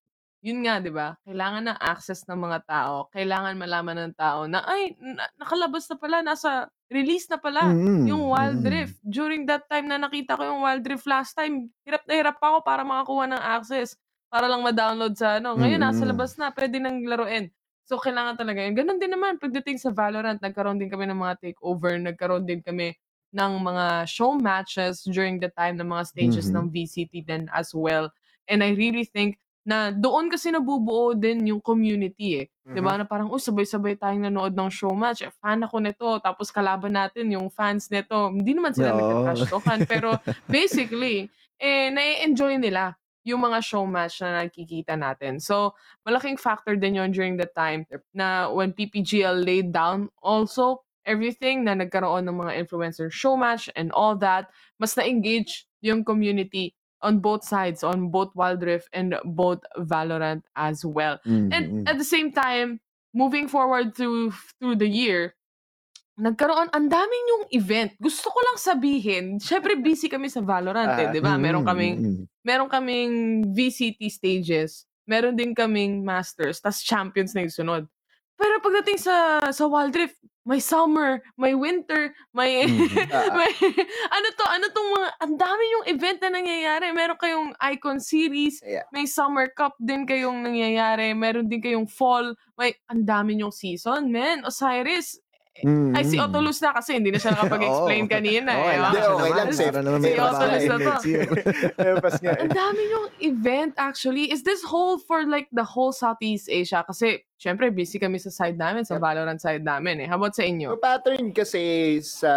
[0.43, 1.15] yun nga, di ba?
[1.23, 3.13] Kailangan ng access ng mga tao.
[3.15, 8.07] Kailangan malaman ng tao na, ay, na- nakalabas na pala, nasa release na pala Mm,
[8.07, 8.63] yung Wild.
[8.67, 8.99] Rift.
[9.07, 12.63] During that time na nakita ko yung Wild Rift last time, hirap na hirap ako
[12.67, 13.97] para makakuha ng access.
[14.33, 15.59] Para lang ma-download sa ano.
[15.61, 16.09] Ngayon, nasa Mm.
[16.09, 17.51] labas na, pwede nang laruin.
[17.85, 18.73] So, kailangan talaga yun.
[18.79, 22.95] Ganon din naman, pagdating sa Valorant, nagkaroon din kami ng mga takeover, nagkaroon din kami
[23.35, 26.55] ng mga show matches during the time ng mga stages Mhm.
[26.55, 28.09] ng VCT din as well.
[28.49, 32.47] And I really think na doon kasi nabubuo din yung community eh.
[32.67, 32.99] 'Di ba?
[32.99, 35.23] Na parang, oh, sabay-sabay tayong nanood ng show match.
[35.27, 36.09] Eh, fan ako nito.
[36.23, 38.31] Tapos kalaban natin yung fans nito.
[38.31, 38.99] Hindi naman sila Oo.
[38.99, 39.79] nagka-trash talkan.
[39.87, 40.19] Pero
[40.51, 45.39] basically, eh, nai-enjoy nila yung mga show match na nakikita natin.
[45.39, 51.63] So, malaking factor din yon during the time na when PPGL laid down also everything
[51.63, 57.19] na nagkaroon ng mga influencer show match and all that, mas na-engage yung community on
[57.21, 61.19] both sides, on both Wild Rift and both Valorant as well.
[61.27, 61.87] And Mhm.
[61.87, 62.81] at the same time,
[63.13, 65.35] moving forward through through the year,
[66.17, 67.91] nagkaroon ang daming yung event.
[67.99, 71.35] Gusto ko lang sabihin, syempre busy kami sa Valorant eh, Ah, 'di ba?
[71.41, 72.23] Meron Mm, kaming mm.
[72.45, 73.13] meron kaming
[73.55, 77.83] VCT stages, meron din kaming Masters, tas Champions na yung sunod.
[78.37, 82.91] Pero pagdating sa sa Wild Rift, may summer, may winter, may Mhm.
[83.15, 83.39] Ah, ah.
[83.39, 83.51] may
[84.17, 86.91] ano to, ano tong mga ang dami yung event na nangyayari.
[86.91, 88.83] Meron kayong Icon Series, Yeah.
[88.91, 94.11] may Summer Cup din kayong nangyayari, meron din kayong Fall, may ang dami yung season,
[94.11, 94.43] man.
[94.43, 95.22] Osiris,
[95.93, 96.17] ay si.
[96.17, 98.11] Otolus na kasi hindi na siya nakapag-explain Oo.
[98.11, 98.77] kanina Oo, eh.
[98.79, 99.37] Hindi, siya okay naman.
[99.37, 99.75] lang, safe.
[99.75, 100.93] Naman Si Otolus na to.
[102.25, 102.41] eh.
[102.41, 104.25] Ang dami yung event actually.
[104.29, 106.81] Is this whole for like the whole Southeast Asia?
[106.83, 108.97] Kasi syempre busy kami sa side namin, sa.
[108.97, 110.07] Valorant side namin eh.
[110.07, 110.73] How about sa inyo?
[110.75, 112.33] pattern kasi sa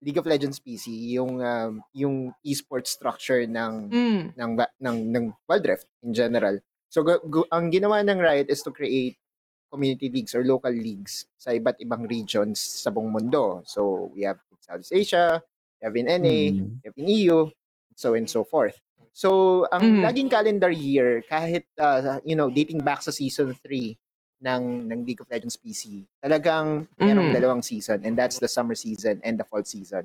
[0.00, 4.20] League of Legends PC, yung um, yung esports structure ng Mm.
[4.34, 6.58] ng ba- ng ng Wild Rift in general.
[6.88, 9.14] So gu- gu- ang ginawa ng Riot is to create
[9.72, 13.64] community leagues or local leagues sa iba't ibang regions sa buong mundo.
[13.64, 15.40] So we have in Southeast Asia,
[15.80, 16.82] we have in NA, Mm.
[16.84, 17.48] we have in EU,
[17.96, 18.76] so and so forth.
[19.16, 20.04] So ang Mhm.
[20.04, 23.96] laging calendar year kahit uh, you know dating back sa season 3
[24.44, 27.34] ng ng League of Legends PC, talagang merong Mhm.
[27.34, 30.04] dalawang season and that's the summer season and the fall season.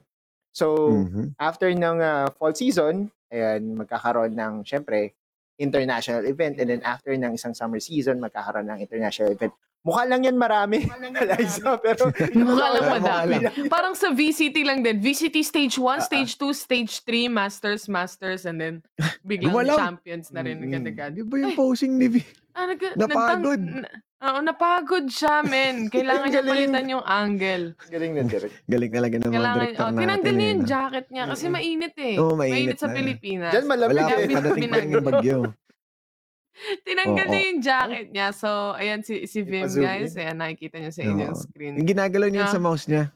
[0.56, 1.36] So Mhm.
[1.39, 5.13] after ng uh, fall season, ayan, magkakaroon ng, syempre,
[5.58, 6.58] international event.
[6.58, 9.54] And then after ng isang summer season, magkakaroon ng international event.
[9.86, 10.84] Mukha lang yan marami,
[11.15, 13.36] Eliza, pero Mukha lang madami.
[13.72, 15.00] Parang sa VCT lang din.
[15.00, 16.04] VCT stage 1, Ah, ah.
[16.04, 18.76] stage 2, stage 3, Masters, Masters, and then
[19.24, 20.67] biglang champions na rin Mm.
[20.67, 21.12] agad-agad.
[21.15, 22.15] Di ba yung posing ni V?
[22.52, 23.62] Ah, nag, Napagod.
[23.63, 25.86] nagtang- Oo, napagod siya, men.
[25.93, 26.51] Kailangan niya Galing.
[26.73, 27.65] palitan yung angle.
[27.86, 28.56] galing na direct.
[28.73, 30.01] Galing talaga ng mga Kailangan, director oh, natin.
[30.01, 30.69] tinanggal niya yung eh, no?
[30.69, 32.15] jacket niya kasi mainit eh.
[32.17, 32.95] Oo, mainit sa na.
[32.97, 33.51] Pilipinas.
[33.53, 34.30] Diyan malamig Wala pa, eh.
[34.34, 35.38] padating pa yung bagyo.
[36.89, 37.32] Tinanggal Oo.
[37.32, 38.27] niya yung jacket niya.
[38.34, 40.17] So, ayan si, si Vim, guys.
[40.17, 41.43] Ayan, nakikita niyo sa inyong Oo.
[41.45, 41.73] screen.
[41.77, 42.53] Yung ginagalaw niya Ah.
[42.53, 43.13] sa mouse niya.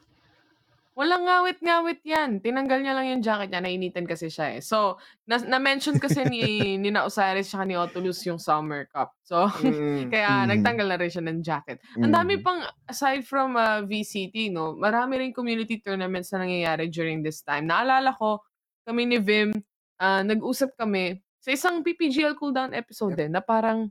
[0.92, 2.44] Walang ngawit-ngawit yan.
[2.44, 3.64] Tinanggal niya lang yung jacket niya.
[3.64, 4.60] Nainitan kasi siya eh.
[4.60, 6.40] So, na- na-mention kasi ni,
[6.84, 9.16] ni na Osiris siya ni Otulus yung Summer Cup.
[9.24, 10.12] So, Mm.
[10.12, 10.48] kaya Mm.
[10.52, 11.80] nagtanggal na rin siya ng jacket.
[11.96, 12.44] Ang dami Mm.
[12.44, 17.64] pang, aside from uh, VCT, no, marami rin community tournaments na nangyayari during this time.
[17.64, 18.44] Naalala ko,
[18.84, 19.48] kami ni Vim,
[19.96, 23.20] ah, nag-usap kami sa isang PPGL cooldown episode Yep.
[23.24, 23.88] din na parang,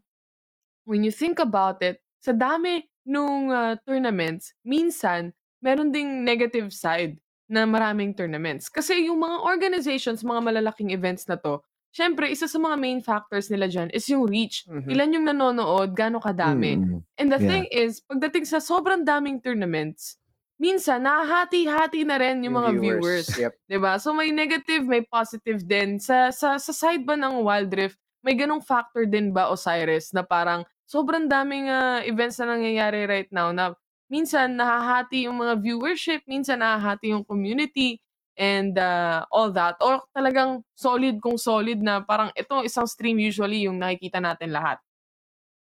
[0.85, 7.17] when you think about it, sa dami nung ah, tournaments, minsan, meron ding negative side
[7.51, 8.67] na maraming tournaments.
[8.67, 11.59] Kasi yung mga organizations, mga malalaking events na to,
[11.91, 14.63] syempre, isa sa mga main factors nila dyan is yung reach.
[14.67, 14.87] Mhm.
[14.87, 16.79] Ilan yung nanonood, gaano kadami.
[16.79, 16.99] Mm.
[17.19, 17.47] And the Yeah.
[17.51, 20.15] thing is, pagdating sa sobrang daming tournaments,
[20.55, 23.27] minsan, nahahati-hati na rin yung, mga viewers.
[23.35, 23.53] Yep.
[23.67, 23.99] 'di ba?
[23.99, 25.99] So may negative, may positive din.
[25.99, 30.21] Sa sa sa side ba ng Wild Rift, may ganong factor din ba Osiris na
[30.23, 33.73] parang sobrang daming ah, events na nangyayari right now na
[34.11, 37.97] minsan nahahati yung mga viewership, minsan nahahati yung community
[38.35, 43.63] and ah, all that or talagang solid kung solid na parang ito isang stream usually
[43.63, 44.77] yung nakikita natin lahat.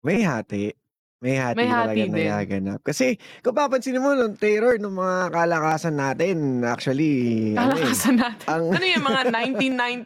[0.01, 0.73] May hati.
[1.21, 2.25] May hati May talaga hati na din.
[2.25, 2.79] nagaganap.
[2.81, 3.13] Kasi
[3.45, 7.13] kung papansin mo, nung terror ng mga kalakasan natin, actually,
[7.53, 8.45] ano eh, Kalakasan natin.
[8.49, 9.21] ang Ano yung mga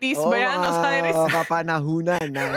[0.03, 1.15] 1990s Oo, ba yan, Osiris?
[1.15, 2.51] mga kapanahunan ng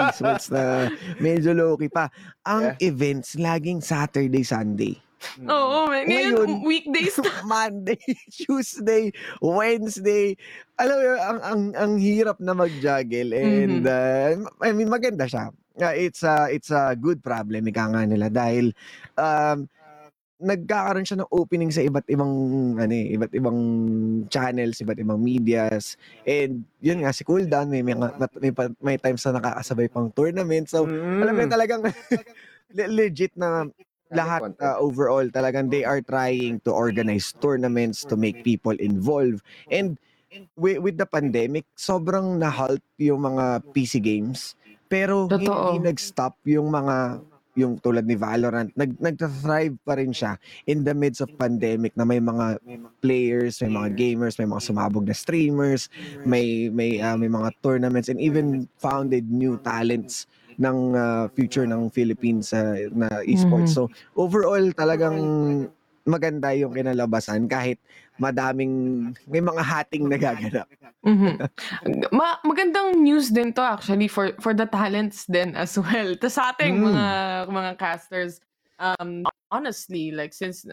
[0.00, 0.88] esports na
[1.20, 2.08] medyo low-key pa.
[2.48, 4.96] Ang events, laging Saturday, Sunday.
[5.34, 5.48] Mm.
[5.48, 6.02] Oo, man.
[6.04, 7.32] Ngayon, Ngayon, weekdays na.
[7.46, 10.36] Monday, Tuesday, Wednesday.
[10.74, 13.88] Alam mo, ang, ang, ang hirap na mag-juggle and Mhm.
[13.88, 15.50] uh, I mean, maganda siya.
[15.74, 18.70] Uh, it's a it's a good problem ika nga nila dahil
[19.14, 19.66] um,
[20.36, 22.30] nagkakaroon siya ng opening sa iba't ibang
[22.76, 23.58] ano eh, iba't ibang
[24.28, 25.96] channels, iba't ibang medias.
[26.22, 28.06] And yun nga si Cooldown may mga
[28.38, 30.68] may, pa- may times na nakakasabay pang tournament.
[30.68, 31.20] So, Mm.
[31.22, 31.82] alam mo yun, talagang
[32.76, 33.66] le- legit na
[34.12, 39.40] lahat uh, overall talagang they are trying to organize tournaments to make people involved.
[39.70, 39.96] And
[40.58, 44.58] with, with the pandemic sobrang na-halt yung mga PC games.
[44.90, 45.74] Pero Totoo.
[45.74, 48.70] hindi nag-stop yung mga yung tulad ni Valorant.
[48.74, 50.34] Nag nag-thrive pa rin siya
[50.66, 52.58] in the midst of pandemic na may mga
[52.98, 55.86] players may mga gamers may mga sumabog na streamers
[56.26, 60.26] may may uh, may mga tournaments and even founded new talents
[60.58, 63.74] ng uh, future ng Philippines uh, na esports.
[63.74, 63.76] Mhm.
[63.76, 63.82] So
[64.14, 65.16] overall talagang
[66.04, 67.80] maganda yung kinalabasan kahit
[68.20, 68.72] madaming
[69.26, 70.68] may mga hating nagaganap.
[71.04, 71.40] Mhm.
[72.12, 76.12] Ma magandang news din 'to actually for for the talents din as well.
[76.16, 76.92] Tas sa ating Hmm.
[76.92, 77.04] mga
[77.48, 78.40] mga casters,
[78.80, 80.64] um, honestly, like since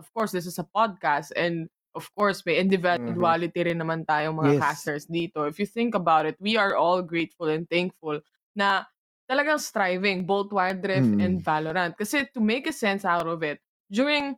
[0.00, 4.56] of course this is a podcast and of course may individuality rin naman tayong mga
[4.56, 4.62] Yes.
[4.62, 5.44] casters dito.
[5.44, 8.20] If you think about it, we are all grateful and thankful
[8.56, 8.86] na
[9.30, 11.22] talagang striving both Wild Rift Mm.
[11.22, 11.94] and Valorant.
[11.94, 14.34] Kasi to make a sense out of it, during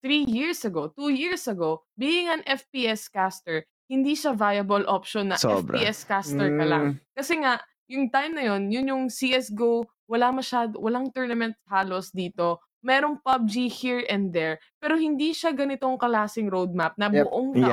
[0.00, 5.36] three years ago, two years ago, being an FPS caster, hindi siya viable option na
[5.36, 5.76] Sobra.
[5.76, 6.84] FPS caster ka lang.
[6.96, 6.96] Mm.
[7.12, 12.64] Kasi nga, yung time na yun, yun yung CSGO, wala masyad, walang tournament halos dito.
[12.80, 14.56] Merong PUBG here and there.
[14.80, 17.28] Pero hindi siya ganitong kalasing roadmap na Yep.
[17.28, 17.68] buong Yeah.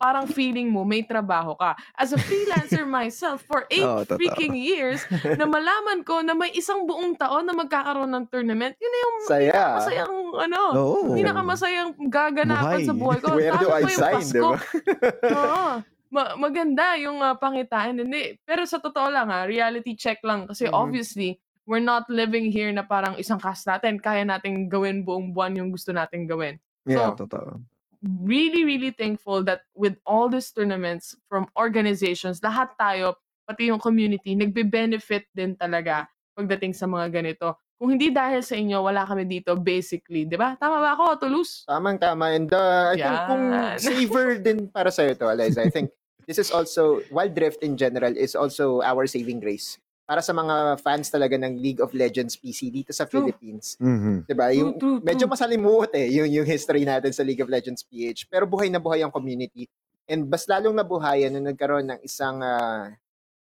[0.00, 1.76] Parang feeling mo may trabaho ka.
[1.92, 4.16] As a freelancer myself, for eight totoo.
[4.16, 5.04] freaking years,
[5.36, 9.16] na malaman ko na may isang buong taon na magkakaroon ng tournament, yun na yung
[9.28, 9.60] Saya.
[9.76, 11.12] masayang, ano, Oo.
[11.12, 12.88] pinakamasayang gaganapan Buhay.
[12.88, 13.26] sa buhay ko.
[13.36, 14.56] Where do Tama I sign, di ba?
[15.36, 15.64] Oo.
[16.10, 17.94] Ma- maganda yung ah, pangitain.
[17.94, 18.40] Hindi.
[18.42, 20.48] Pero sa totoo lang ha, reality check lang.
[20.48, 20.74] Kasi Mhm.
[20.74, 21.36] obviously,
[21.68, 24.00] we're not living here na parang isang cast natin.
[24.00, 26.58] Kaya natin gawin buong buwan yung gusto natin gawin.
[26.82, 27.62] Yeah, So, totoo.
[28.00, 34.32] Really, really thankful that with all these tournaments from organizations, lahat tayo, pati yung community,
[34.32, 37.60] nagbe-benefit din talaga pagdating sa mga ganito.
[37.80, 40.28] Kung hindi dahil sa inyo, wala kami dito basically.
[40.28, 40.56] Di ba?
[40.56, 41.64] Tama ba ako, Tulus?
[41.64, 42.32] Tamang tama.
[42.32, 43.76] And uh, I think kung Yan.
[43.84, 45.88] saver din para sa'yo to, Eliza, I think
[46.24, 49.80] this is also, Wild Rift in general is also our saving grace.
[50.10, 53.30] Para sa mga fans talaga ng League of Legends PC dito sa True.
[53.30, 53.78] Philippines.
[53.78, 54.26] Mhm.
[54.26, 54.50] 'Di ba?
[54.50, 58.26] Yung True, true, medyo masalimuot eh yung yung history natin sa League of Legends PH,
[58.26, 59.70] pero buhay na buhay ang community.
[60.10, 62.90] And bas lalong nabuhayan na nagkaroon ng isang ah,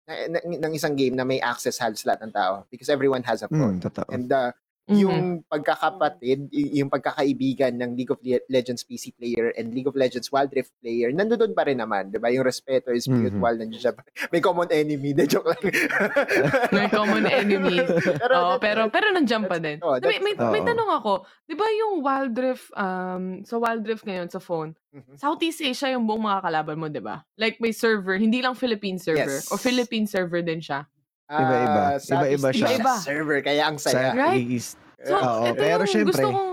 [0.08, 3.44] na, na- ng isang game na may access halos lahat ng tao because everyone has
[3.44, 3.76] a phone.
[3.76, 4.08] Mm, totoo.
[4.08, 5.00] And uh, Mhm.
[5.00, 5.18] yung
[5.48, 10.52] pagkakapatid, yung pagkakaibigan ng League of Le- Legends PC player and League of Legends Wild
[10.52, 12.28] Rift player, nandoon pa rin naman, 'di ba?
[12.28, 13.32] Yung respeto is Mhm.
[13.32, 13.92] mutual, nandiyan siya.
[14.32, 15.62] May common enemy, de joke lang.
[16.76, 17.80] May common enemy.
[18.28, 19.80] Oo, that- pero pero nandiyan pa din.
[19.80, 21.12] oh, may, may, that's- may tanong ako.
[21.48, 25.16] 'Di ba yung Wild Rift um sa Wild Rift ngayon sa phone, Mhm.
[25.16, 27.24] Southeast Asia yung buong mga kalaban mo, 'di ba?
[27.34, 29.48] Like may server, hindi lang Philippine server Yes.
[29.48, 30.84] o Philippine server din siya.
[31.26, 31.82] Iba-iba.
[31.90, 32.68] Ah, Iba-iba siya.
[32.70, 32.94] Iba-iba.
[33.00, 34.12] server, kaya ang saya.
[34.12, 34.44] Sa Right?
[34.44, 36.50] East, So, Oo, ito pero yung syempre, gusto kong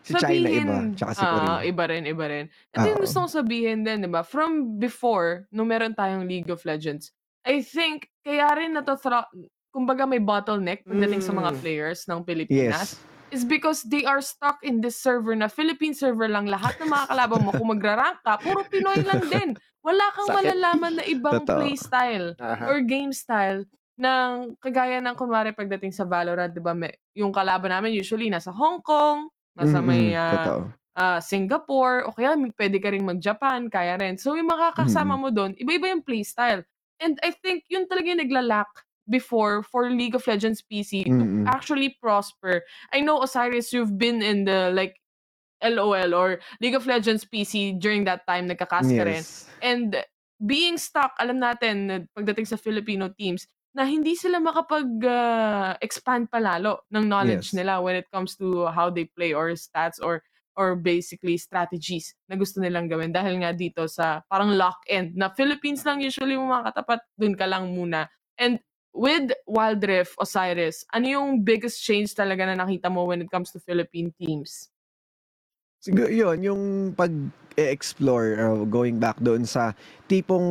[0.00, 0.64] si China sabihin.
[0.64, 1.56] iba, tsaka si Ah, Korea.
[1.68, 2.44] iba rin, iba rin.
[2.70, 4.24] Ito yung gusto kong sabihin din, di ba?
[4.24, 7.12] From before, nung meron tayong League of Legends,
[7.44, 9.28] I think, kaya rin natotro,
[9.68, 11.58] kumbaga may bottleneck pagdating sa mga Mm.
[11.60, 13.04] players ng Pilipinas, Yes.
[13.30, 16.48] is because they are stuck in this server na Philippine server lang.
[16.48, 19.48] Lahat ng mga kalaban mo, kung magra-rank ka, puro Pinoy lang din.
[19.82, 20.40] Wala kang Sakit.
[20.40, 21.60] malalaman na ibang Totoo.
[21.60, 22.64] playstyle Aha.
[22.64, 26.74] or game style ng kagaya ng kunwari pagdating sa Valorant, 'di ba?
[26.74, 30.60] May, yung kalaban namin usually nasa Hong Kong, nasa may Mm-mm, ah, totoo.
[30.98, 34.18] ah, Singapore, o kaya may- pwede ka rin mag-Japan, kaya rin.
[34.18, 36.66] So yung mga kasama mo doon, iba-iba yung playstyle.
[36.98, 38.70] And I think yun talaga yung naglalak
[39.06, 41.44] before for League of Legends PC to Mm-mm.
[41.46, 42.64] actually prosper.
[42.90, 44.96] I know Osiris, you've been in the like
[45.62, 49.22] LOL or League of Legends PC during that time, nagkakas ka rin.
[49.22, 49.46] Yes.
[49.62, 49.96] And
[50.40, 57.04] being stuck, alam natin, na pagdating sa Filipino teams, na hindi sila makapag-expand palalo ng
[57.10, 57.58] knowledge Yes.
[57.58, 60.22] nila when it comes to how they play or stats or
[60.54, 65.82] or basically strategies na gusto nilang gawin dahil nga dito sa parang lock-in na Philippines
[65.82, 68.06] lang usually mo makakatapat, dun ka lang muna.
[68.38, 68.62] And
[68.94, 73.50] with Wild Rift, Osiris, ano yung biggest change talaga na nakita mo when it comes
[73.50, 74.70] to Philippine teams?
[75.84, 76.62] Siguro yun, yung
[76.96, 79.76] pag-explore, uh, going back doon sa
[80.08, 80.46] tipong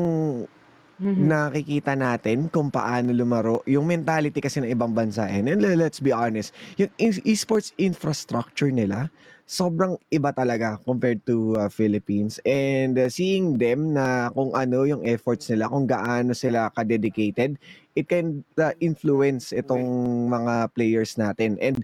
[1.01, 1.25] Mhm.
[1.25, 5.25] nakikita natin kung paano lumaro, yung mentality kasi ng ibang bansa.
[5.25, 9.09] And, and let's be honest, yung e- esports infrastructure nila,
[9.43, 12.39] sobrang iba talaga compared to uh, Philippines.
[12.47, 17.57] And uh, seeing them na kung ano yung efforts nila, kung gaano sila ka-dedicated,
[17.97, 19.83] it can uh, influence itong
[20.29, 21.57] mga players natin.
[21.59, 21.83] And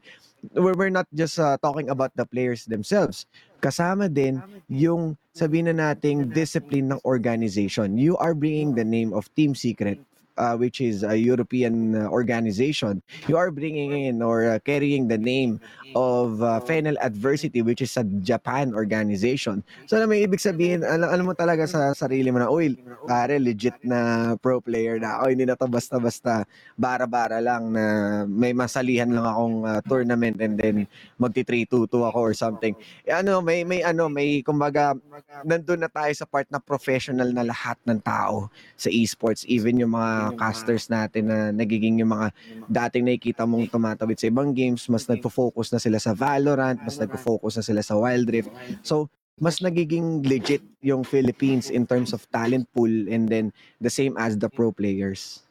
[0.56, 3.26] we're, we're not just uh, talking about the players themselves.
[3.60, 4.40] Kasama din
[4.72, 8.00] yung sabihin na nating discipline ng organization.
[8.00, 10.00] You are bringing the name of Team Secret
[10.40, 13.04] uh, which is a European uh, organization.
[13.28, 15.60] You are bringing in or uh, carrying the name
[15.94, 19.62] of uh, Final Adversity which is a Japan organization.
[19.86, 23.36] So na may ibig sabihin, alam, alam mo talaga sa sarili mo na, uy, pare,
[23.38, 25.24] legit na pro player na ako.
[25.36, 26.48] Hindi na to basta-basta
[26.80, 27.86] bara-bara lang na
[28.26, 30.88] may masalihan lang akong uh, tournament and then
[31.20, 32.74] magti 3-2-2 ako or something.
[33.04, 34.96] Eh, ano, may may ano, may kumbaga
[35.44, 38.48] nandun na tayo sa part na professional na lahat ng tao
[38.78, 42.30] sa esports, even yung mga mga casters natin na nagiging yung mga
[42.70, 47.58] dating nakikita mong tumatawid sa ibang games, mas nagfo-focus na sila sa Valorant, mas nagfo-focus
[47.60, 48.54] na sila sa Wild Rift.
[48.86, 49.10] So,
[49.42, 53.50] mas nagiging legit yung Philippines in terms of talent pool and then
[53.82, 55.42] the same as the pro players.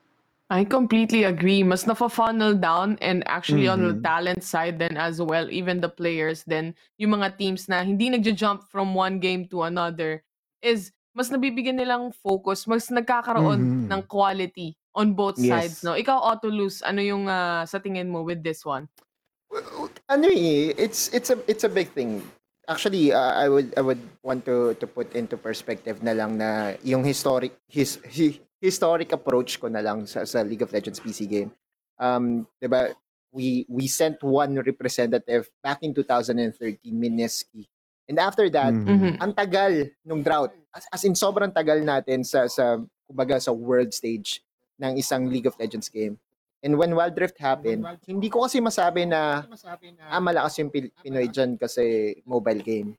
[0.51, 1.61] I completely agree.
[1.63, 4.03] Mas na-funnel down and actually on the Mhm.
[4.03, 8.65] talent side then as well, even the players then yung mga teams na hindi nagja-jump
[8.73, 10.25] from one game to another
[10.65, 13.87] is mas nabibigyan nilang focus, mas nagkakaroon Mhm.
[13.91, 15.85] ng quality on both sides, Yes.
[15.85, 15.99] no?
[15.99, 18.87] Ikaw, Otolus, ano yung ah, sa tingin mo with this one?
[20.07, 22.21] ano eh, it's it's a it's a big thing.
[22.69, 26.77] Actually, uh, I would I would want to to put into perspective na lang na
[26.85, 31.25] yung historic his, hi- historic approach ko na lang sa, sa League of Legends PC
[31.25, 31.51] game.
[31.97, 32.93] Um, 'di ba?
[33.33, 36.53] We we sent one representative back in 2013,
[36.93, 37.65] Mineski.
[38.05, 38.85] And after that, Mhm.
[38.85, 39.13] Mhm.
[39.19, 39.73] ang tagal
[40.05, 40.53] nung drought.
[40.79, 42.79] As, as in sobrang tagal natin sa sa
[43.11, 44.47] kumbaga sa world stage
[44.79, 46.23] ng isang League of Legends game.
[46.63, 49.47] And when Wild Rift happened, hindi ko kasi masabi na
[50.11, 52.99] ah, malakas yung Pil- Pinoy dyan kasi mobile game.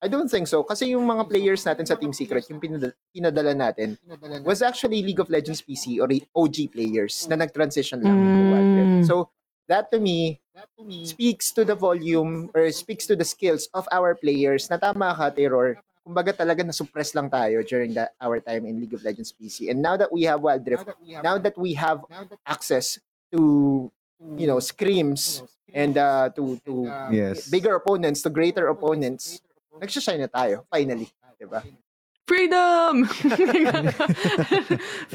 [0.00, 0.64] I don't think so.
[0.64, 4.00] Kasi yung mga players natin sa Team Secret, yung pinadala, pinadala natin,
[4.48, 8.94] was actually League of Legends PC or OG players na nag-transition lang to Wild Rift.
[8.96, 9.04] Mm.
[9.04, 9.28] So,
[9.68, 10.40] that to me,
[11.04, 15.28] speaks to the volume or speaks to the skills of our players na tama ka,
[15.36, 15.76] Terror.
[16.10, 19.70] Kumbaga talaga na-suppress lang tayo during that, our time in League of Legends PC.
[19.70, 20.90] And now that we have Wild Rift,
[21.22, 22.02] now that we have
[22.42, 22.98] access
[23.30, 23.86] to,
[24.34, 27.46] you know, screams and uh, to to Yes.
[27.46, 29.38] bigger opponents, to greater opponents,
[29.78, 31.06] nagsashine na tayo, finally.
[31.38, 31.62] Diba?
[32.26, 33.06] Freedom!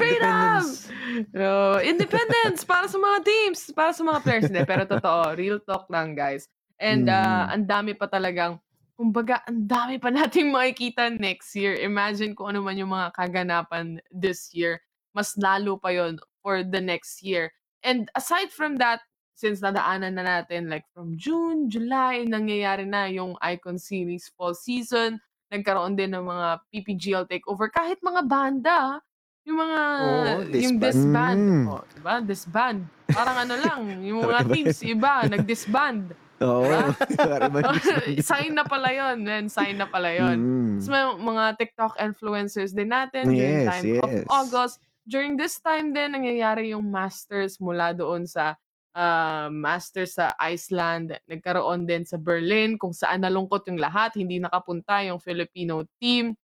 [0.00, 0.88] Independence.
[1.32, 4.48] No, independence para sa mga teams, para sa mga players.
[4.48, 6.48] Hindi, pero totoo, real talk lang, guys.
[6.76, 7.52] And uh, Mhm.
[7.52, 8.60] ang dami pa talagang,
[8.96, 11.76] kumbaga, ang dami pa nating makikita next year.
[11.78, 14.80] Imagine kung ano man yung mga kaganapan this year.
[15.12, 17.52] Mas lalo pa yon for the next year.
[17.84, 19.04] And aside from that,
[19.36, 25.20] since nadaanan na natin, like from June, July, nangyayari na yung Icon Series fall season,
[25.52, 28.98] nagkaroon din ng mga PPGL takeover, kahit mga banda,
[29.46, 30.80] yung mga, Oo, yung disband.
[30.82, 31.40] disband.
[31.40, 31.64] Mm.
[31.70, 32.14] Oh, diba?
[32.24, 32.78] Disband.
[33.12, 36.25] Parang ano lang, yung mga teams, iba, nag-disband.
[36.42, 36.68] Oo.
[36.68, 37.60] Diba?
[38.28, 39.46] Sign na pala yon man.
[39.48, 40.72] Sign na pala yon Mm.
[40.76, 44.26] Tapos may mga TikTok influencers din natin during Yes, time of yes.
[44.28, 44.74] August.
[45.06, 48.58] During this time din, nangyayari yung Masters mula doon sa
[48.92, 51.14] ah, Masters sa Iceland.
[51.30, 54.16] Nagkaroon din sa Berlin kung saan nalungkot yung lahat.
[54.18, 56.34] Hindi nakapunta yung Filipino team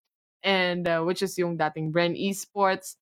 [0.42, 2.98] and uh, which is yung dating Bren Esports.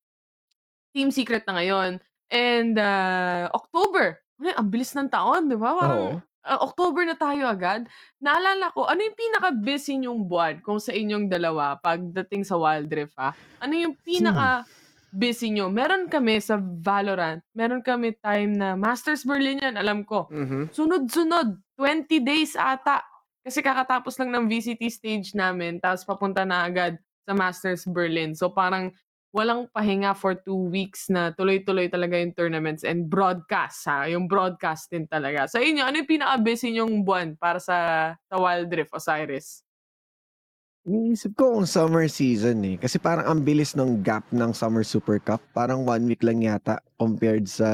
[0.90, 2.02] Team Secret na ngayon.
[2.30, 4.22] And uh, October.
[4.40, 5.76] Ang bilis ng taon, di ba?
[5.76, 6.29] Parang, Oo.
[6.44, 7.86] Ah, October na tayo agad.
[8.20, 13.16] Naalala ko, ano yung pinaka-busy nyong buwan kung sa inyong dalawa pagdating sa Wild Rift,
[13.20, 13.32] ha?
[13.60, 15.68] Ano yung pinaka-busy nyo?
[15.68, 20.28] Meron kami sa Valorant, meron kami time na Masters Berlin yan, alam ko.
[20.32, 20.72] Mhm.
[20.72, 23.04] Sunod-sunod, 20 days ata.
[23.40, 28.36] Kasi kakatapos lang ng VCT stage namin, tapos papunta na agad sa Masters Berlin.
[28.36, 28.92] So parang
[29.30, 34.90] walang pahinga for two weeks na tuloy-tuloy talaga yung tournaments and broadcast ha, yung broadcast
[34.90, 35.46] din talaga.
[35.46, 37.78] Sa inyo, ano yung pinaka-busy nyong buwan para sa,
[38.26, 39.62] sa Wild Rift, Osiris?
[40.88, 42.76] Iniisip ko kung summer season eh.
[42.80, 45.38] Kasi parang ang bilis ng gap ng Summer Super Cup.
[45.52, 47.70] Parang one week lang yata compared sa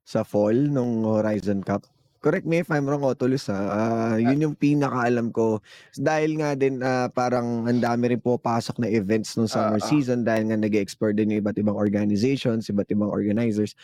[0.00, 1.84] sa fall nung Horizon Cup.
[2.26, 3.54] Correct me if I'm wrong, Otolus ha.
[3.54, 5.62] Ah, yun yung pinakaalam ko.
[5.94, 9.90] Dahil nga din ah, parang ang dami rin pumapasok na events nung summer Ah, ah.
[9.94, 13.78] season dahil nga nag-explore din yung iba't ibang organizations, iba't ibang organizers.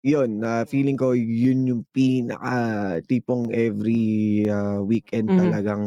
[0.00, 5.36] Yun, na feeling ko yun yung pinaka tipong every ah, weekend Mhm.
[5.36, 5.84] talagang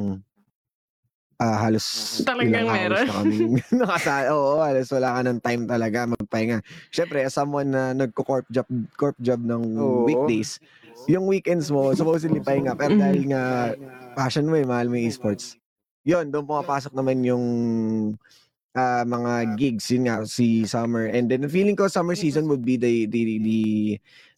[1.41, 1.85] ah, halos
[2.25, 3.09] Talagang meron.
[3.09, 3.37] na kami
[3.73, 4.37] nakasal.
[4.37, 6.61] Oo, halos wala ka ng time talaga magpahinga.
[6.93, 10.05] Siyempre, as someone na nagko-corp job, corp job ng Oo.
[10.05, 10.61] weekdays,
[11.05, 12.73] yung weekends mo, supposedly pahinga.
[12.73, 13.73] Pero dahil nga
[14.17, 15.53] passion mo eh, mahal mo yung esports.
[16.07, 17.45] Yun, doon pumapasok naman yung
[18.77, 21.09] ah, mga gigs, yun nga, si Summer.
[21.09, 23.59] And then feeling ko summer season would be the the the,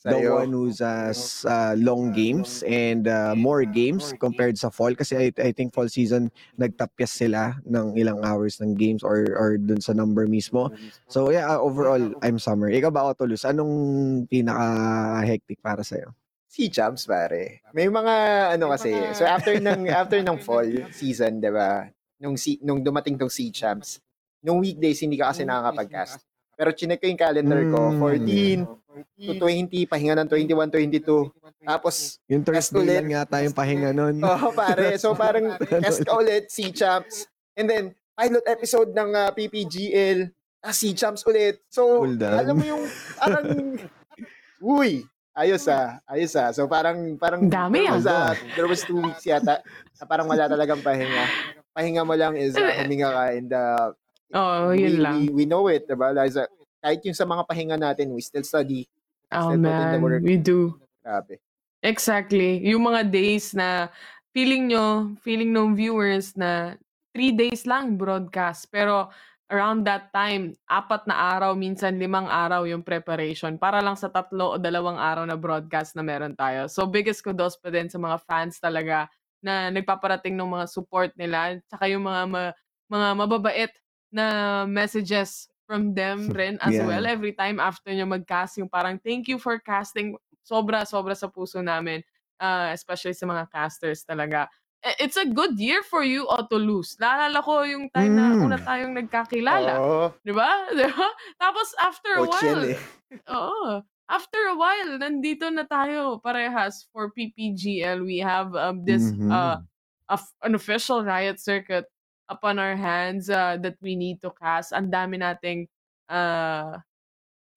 [0.08, 0.40] the Sa'yo.
[0.40, 1.12] one who's uh,
[1.44, 5.92] uh, long games and uh, more games compared sa fall kasi I, I think fall
[5.92, 10.72] season nagtapyas sila ng ilang hours ng games or or dun sa number mismo.
[11.12, 12.72] So yeah, uh, overall I'm summer.
[12.72, 16.00] Ikaw ba Otolus, anong pinaka hectic para sa
[16.50, 17.62] Sea champs pare.
[17.72, 18.16] May mga
[18.58, 18.90] ano kasi.
[19.14, 21.86] So after ng after ng fall season, 'di ba?
[22.18, 24.02] Nung si, nung dumating tong sea champs,
[24.42, 26.26] nung weekdays hindi ka kasi nakakapag-cast.
[26.58, 28.02] Pero chinek ko yung calendar ko, Mm.
[28.04, 28.68] 14
[29.16, 31.32] to 20, pahinga ng 21, 22.
[31.64, 32.96] Tapos, Yung Thursday ulit.
[33.00, 34.20] lang yata yung pahinga nun.
[34.20, 37.24] oh pare, so parang cast ka ulit, sea champs.
[37.56, 40.28] And then, pilot episode ng ah, PPGL.
[40.60, 41.64] ah, si Champs ulit.
[41.72, 42.84] So, alam mo yung,
[43.16, 43.80] parang,
[44.60, 45.08] uy,
[45.40, 46.52] ayos ah, ayos ah.
[46.52, 48.32] So, parang, parang, Dami there was, ah.
[48.32, 51.24] ah, there was two weeks yata, na parang wala talagang pahinga.
[51.72, 53.96] Pahinga mo lang is uh, huminga ka and uh,
[54.30, 55.16] Oh, we, yun lang.
[55.26, 56.14] we, we know it, diba?
[56.14, 56.46] Liza,
[56.84, 58.86] kahit yung sa mga pahinga natin, we still study.
[59.34, 60.78] Oh still in the man, we do.
[61.02, 61.42] Grabe.
[61.82, 62.62] Exactly.
[62.70, 63.90] Yung mga days na
[64.34, 66.76] feeling nyo, feeling ng viewers na
[67.14, 68.70] three days lang broadcast.
[68.70, 69.10] Pero
[69.50, 74.56] around that time, apat na araw, minsan limang araw yung preparation para lang sa tatlo
[74.56, 76.70] o dalawang araw na broadcast na meron tayo.
[76.70, 79.10] So biggest kudos pa din sa mga fans talaga
[79.42, 81.58] na nagpaparating ng mga support nila.
[81.66, 82.56] Tsaka yung mga ma-
[82.90, 83.72] mga mababait
[84.14, 84.26] na
[84.66, 86.82] messages from them rin as Yeah.
[86.82, 91.30] well every time after nyo mag-cast yung parang thank you for casting sobra sobra sa
[91.30, 92.02] puso namin
[92.42, 94.50] uh, especially sa mga casters talaga
[94.98, 98.46] it's a good year for you Otto Luz naalala ko yung time na Mm.
[98.48, 100.06] una tayong nagkakilala Oo.
[100.24, 101.08] di ba Di ba?
[101.36, 102.80] tapos after a while eh.
[103.36, 103.84] Oo.
[104.10, 108.02] After a while, nandito na tayo parehas for PPGL.
[108.02, 109.30] We have um, this Mhm.
[109.30, 109.62] uh,
[110.10, 111.86] of- an official riot circuit
[112.26, 114.74] upon our hands uh, that we need to cast.
[114.74, 115.70] Ang dami nating
[116.10, 116.82] uh,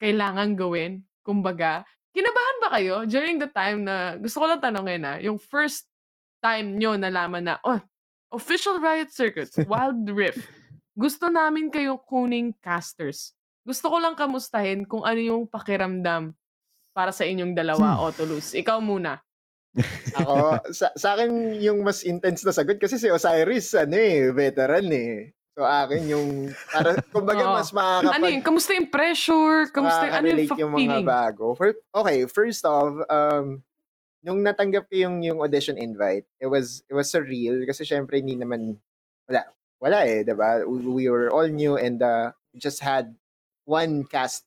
[0.01, 1.05] kailangan gawin.
[1.25, 5.89] Kumbaga, kinabahan ba kayo during the time na, gusto ko lang tanongin na, yung first
[6.43, 7.79] time nyo nalaman na, oh,
[8.35, 10.43] official riot circuit, Wild Rift,
[10.93, 13.33] gusto namin kayong kuning casters.
[13.63, 16.35] Gusto ko lang kamustahin kung ano yung pakiramdam
[16.93, 18.53] para sa inyong dalawa, Otto Luz.
[18.53, 19.23] Ikaw muna.
[20.19, 24.85] Ako, sa, sa akin yung mas intense na sagot kasi si Osiris, ano eh, veteran
[24.93, 25.33] eh.
[25.57, 26.29] So akin yung,
[26.69, 27.57] para, kumbaga Oo.
[27.57, 28.17] mas makakapag...
[28.19, 29.59] Ano yung, kamusta yung pressure?
[29.73, 31.07] Kamusta yung, ano yung, yung mga feeling?
[31.09, 31.45] bago.
[31.57, 33.65] For, okay, first off, um,
[34.23, 38.39] nung natanggap ko yung, yung audition invite, it was, it was surreal kasi syempre hindi
[38.39, 38.79] naman,
[39.29, 39.51] wala,
[39.83, 40.63] wala eh, diba?
[40.63, 43.15] We, we were all new and uh, we just had
[43.67, 44.47] one cast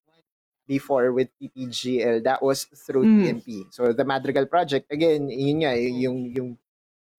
[0.68, 2.24] before with PPGL.
[2.24, 3.20] That was through Mm.
[3.22, 3.48] TNP.
[3.70, 6.50] So the Madrigal Project, again, yun nga, yung, yung,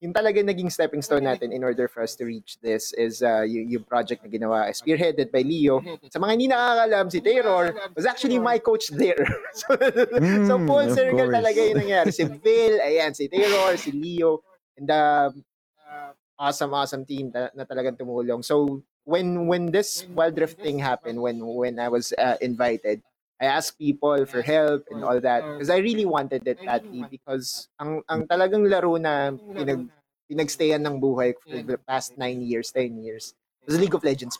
[0.01, 3.41] yung talaga naging stepping stone natin in order for us to reach this is uh,
[3.49, 5.81] yung, yung project na ginawa, spearheaded by Leo.
[6.13, 9.25] Sa mga hindi nakakalam, si Terror was actually my coach there.
[9.61, 9.73] so,
[10.45, 11.37] so Mm, full circle course.
[11.41, 12.13] talaga yung nangyari.
[12.13, 14.45] Si Bill, ayan, si Terror, si Leo,
[14.77, 15.33] and um,
[16.37, 18.45] awesome, awesome team na, na talagang tumulong.
[18.45, 23.01] So, when when this wild drift thing happened, when when I was uh, invited,
[23.37, 27.69] I asked people for help and all that because I really wanted it badly because
[27.77, 29.85] ang ang talagang laro na pinag
[30.27, 34.39] pinagstayan ng buhay for the past nine years, 10 years was League of Legends.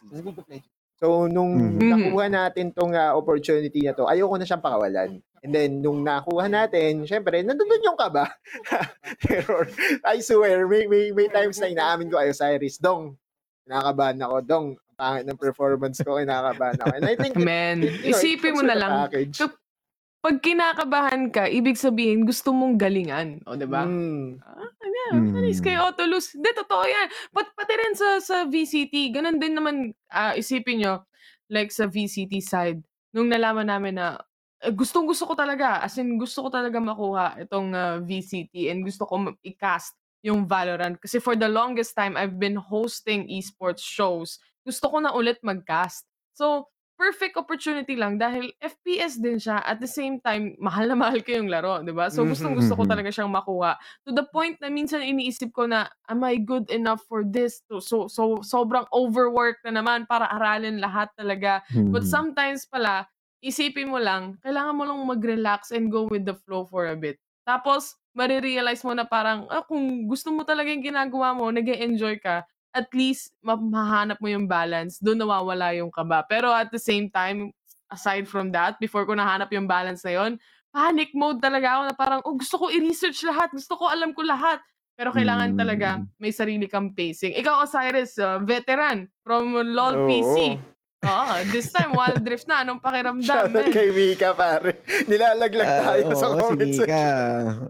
[0.97, 1.93] So, nung Mhm.
[1.93, 5.21] nakuha natin tong uh, opportunity na to, ayoko na siyang pakawalan.
[5.45, 8.33] And then, nung nakuha natin, syempre, nandun yung kaba.
[9.23, 9.69] Terror.
[10.03, 13.15] I swear, may, may, may times na inaamin ko, ay, Osiris, dong,
[13.63, 14.67] kinakabahan ako, dong,
[14.97, 16.93] pangit ng performance ko, kinakabahan ako.
[16.97, 19.37] And I think, Man, it- you know, it isipin mo na lang, package.
[19.37, 19.53] So,
[20.25, 23.45] pag kinakabahan ka, ibig sabihin, gusto mong galingan.
[23.47, 23.85] O, di ba?
[23.87, 24.41] Mm.
[24.43, 25.15] Ah, yeah,
[25.63, 25.87] kay Mm.
[25.87, 26.35] Otto Luz.
[26.35, 27.07] Hindi, totoo yan.
[27.31, 29.77] Pat, pati rin sa, sa VCT, ganun din naman,
[30.11, 31.07] ah, isipin nyo,
[31.47, 32.83] like sa VCT side,
[33.15, 34.19] nung nalaman namin na,
[34.59, 38.83] eh, gustong gusto ko talaga, as in, gusto ko talaga makuha itong ah, VCT and
[38.83, 39.95] gusto ko i-cast
[40.27, 40.99] yung Valorant.
[40.99, 44.43] Kasi for the longest time, I've been hosting esports shows.
[44.67, 46.05] Gusto ko na ulit mag-cast.
[46.35, 49.61] So, perfect opportunity lang dahil FPS din siya.
[49.61, 52.09] At the same time, mahal na mahal ko yung laro, di ba?
[52.09, 52.89] So, gustong gusto ko Mhm.
[52.89, 53.77] talaga siyang makuha.
[54.09, 57.61] To the point na minsan iniisip ko na, am I good enough for this?
[57.69, 61.61] So, so, so sobrang overwork na naman para aralin lahat talaga.
[61.93, 63.07] But sometimes pala,
[63.45, 67.21] isipin mo lang, kailangan mo lang mag-relax and go with the flow for a bit.
[67.47, 72.17] Tapos, marirealize mo na parang, ah, kung gusto mo talaga yung ginagawa mo, nag enjoy
[72.19, 72.43] ka,
[72.77, 76.21] at least, ma- mahanap mo yung balance, doon nawawala yung kaba.
[76.29, 77.49] Pero at the same time,
[77.89, 80.37] aside from that, before ko nahanap yung balance na yon,
[80.69, 84.21] panic mode talaga ako na parang, oh, gusto ko i-research lahat, gusto ko alam ko
[84.21, 84.61] lahat.
[84.97, 86.05] Pero kailangan talaga Mm.
[86.17, 87.33] may sarili kang pacing.
[87.37, 90.09] Ikaw, Osiris, uh, veteran from LOL Oo.
[90.09, 90.37] PC.
[90.99, 92.65] Oo, this time, Wild Drift na.
[92.65, 93.21] Anong pakiramdam?
[93.23, 94.81] Shoutout kay Mika, pare.
[95.09, 96.89] Nilalaglag Ah, tayo sa oo, comment si section.
[96.89, 97.05] Mika.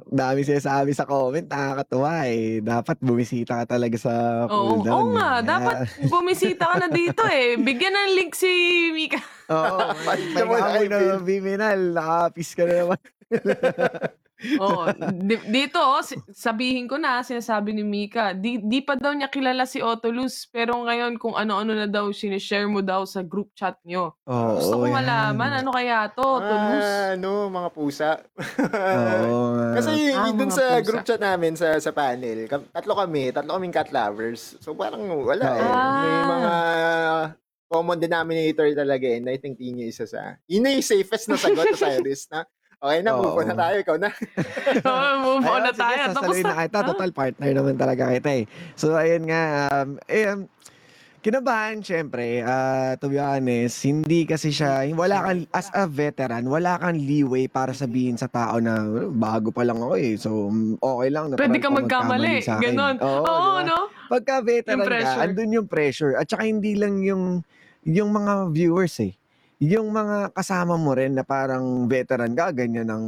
[0.07, 2.63] Dami sinasabi sa comment, nakakatuwa eh.
[2.63, 4.15] Dapat bumisita ka talaga sa
[4.47, 4.95] Oo, cooldown.
[4.95, 5.29] oo nga.
[5.35, 5.45] eh.
[5.45, 5.75] Dapat
[6.07, 7.59] bumisita ka na dito eh.
[7.59, 8.53] Bigyan ng link si
[8.91, 9.21] Mika.
[9.49, 11.05] Oo, ka may mo na Ivy.
[11.21, 13.01] Biminal, nakapis ka na naman.
[14.57, 14.85] Oo.
[15.29, 19.65] di- dito, oh, sabihin ko na, sinasabi ni Mika, di, di pa daw niya kilala
[19.65, 23.81] si Otto Luz, pero ngayon kung ano-ano na daw, sinishare mo daw sa group chat
[23.83, 24.13] niyo.
[24.23, 26.85] Oo, Gusto ko malaman, ano kaya to, Otto Luz?
[26.85, 28.11] Ah, ano, mga pusa.
[28.61, 29.41] Oo.
[29.53, 29.67] nga.
[29.77, 30.85] Kasi Ah, dun sa pusa.
[30.85, 34.57] group chat namin sa sa panel, kam- tatlo kami, tatlo kaming cat lovers.
[34.61, 35.65] So parang wala eh.
[35.65, 35.97] Ah.
[35.97, 36.53] May mga
[37.67, 41.35] common denominator talaga and I think yun yung isa sa, yun na yung safest na
[41.35, 42.47] sagot sa Cyrus na,
[42.83, 43.63] okay na, move on na Oo.
[43.63, 44.11] tayo, ikaw na.
[44.89, 46.03] Oh, move on na sige, tayo.
[46.13, 46.53] Tapos sasaluhin na.
[46.53, 46.79] na kita.
[46.79, 46.87] Ah.
[46.93, 48.45] Total partner naman talaga kita eh.
[48.77, 49.43] So, ayun nga.
[49.73, 50.41] Um, eh, um,
[51.27, 56.79] kinabahan, syempre, uh, to be honest, hindi kasi siya, wala kang, as a veteran, wala
[56.79, 60.15] kang leeway para sabihin sa tao na, "Oh, bago pa lang ako eh.
[60.15, 61.25] So, mm, okay lang.
[61.35, 62.35] natural Pwede ka magkamali.
[62.47, 62.97] sa akin." Ganon.
[63.03, 63.61] Oo, Oo, di ba?
[63.67, 63.79] no?
[64.07, 66.15] Pagka veteran ka, andun yung pressure.
[66.15, 67.43] At saka hindi lang yung
[67.87, 69.15] yung mga viewers eh.
[69.57, 73.07] Yung mga kasama mo rin na parang veteran ka, ganyan ang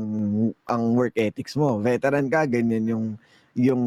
[0.65, 1.77] ang work ethics mo.
[1.77, 3.07] Veteran ka, ganyan yung
[3.53, 3.83] yung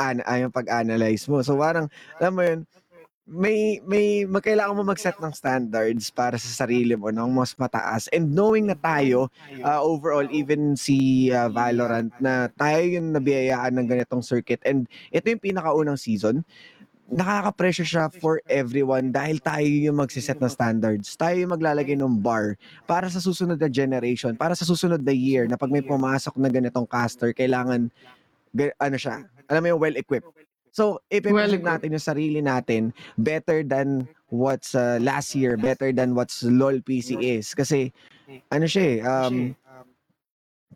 [0.00, 1.44] an ay, yung pag-analyze mo.
[1.44, 2.60] So parang alam mo yun,
[3.26, 8.30] may may magkailangan mo mag-set ng standards para sa sarili mo ng mas mataas and
[8.30, 9.26] knowing na tayo
[9.66, 15.26] uh, overall even si uh, Valorant na tayo yung nabiyayaan ng ganitong circuit and ito
[15.26, 16.46] yung pinakaunang season
[17.06, 21.14] nakaka-pressure siya for everyone dahil tayo yung magsiset ng standards.
[21.14, 25.46] Tayo yung maglalagay ng bar para sa susunod na generation, para sa susunod na year
[25.46, 27.88] na pag may pumasok na ganitong caster, kailangan
[28.50, 30.26] ga- ano siya, alam mo yung well-equipped.
[30.74, 31.70] So, ipipresent Well-equipped.
[31.72, 32.82] natin yung sarili natin
[33.16, 37.54] better than what's uh, last year, better than what's LOL PC is.
[37.54, 37.94] Kasi,
[38.52, 39.34] ano siya eh, um,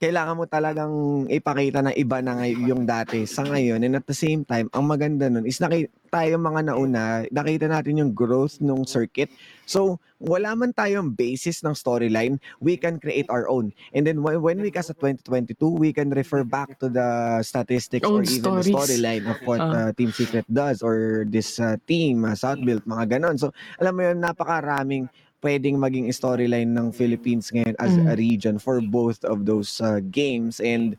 [0.01, 0.93] kailangan mo talagang
[1.29, 4.83] ipakita na iba na ngay- yung dati sa ngayon and at the same time ang
[4.83, 9.29] maganda nun is naki, tayo mga nauna nakita natin yung growth nung circuit
[9.63, 14.41] so wala man tayong basis ng storyline we can create our own and then when,
[14.41, 17.09] when we ka sa 2022 we can refer back to the
[17.41, 18.73] statistics or Own even the stories.
[18.73, 19.93] storyline of what uh, Ah.
[19.93, 24.17] Team Secret does or this uh, team uh, Southbuilt mga ganon so alam mo yun
[24.19, 25.07] napakaraming
[25.41, 28.07] pwedeng maging storyline ng Philippines ngayon as Mm.
[28.09, 30.97] a region for both of those uh, games and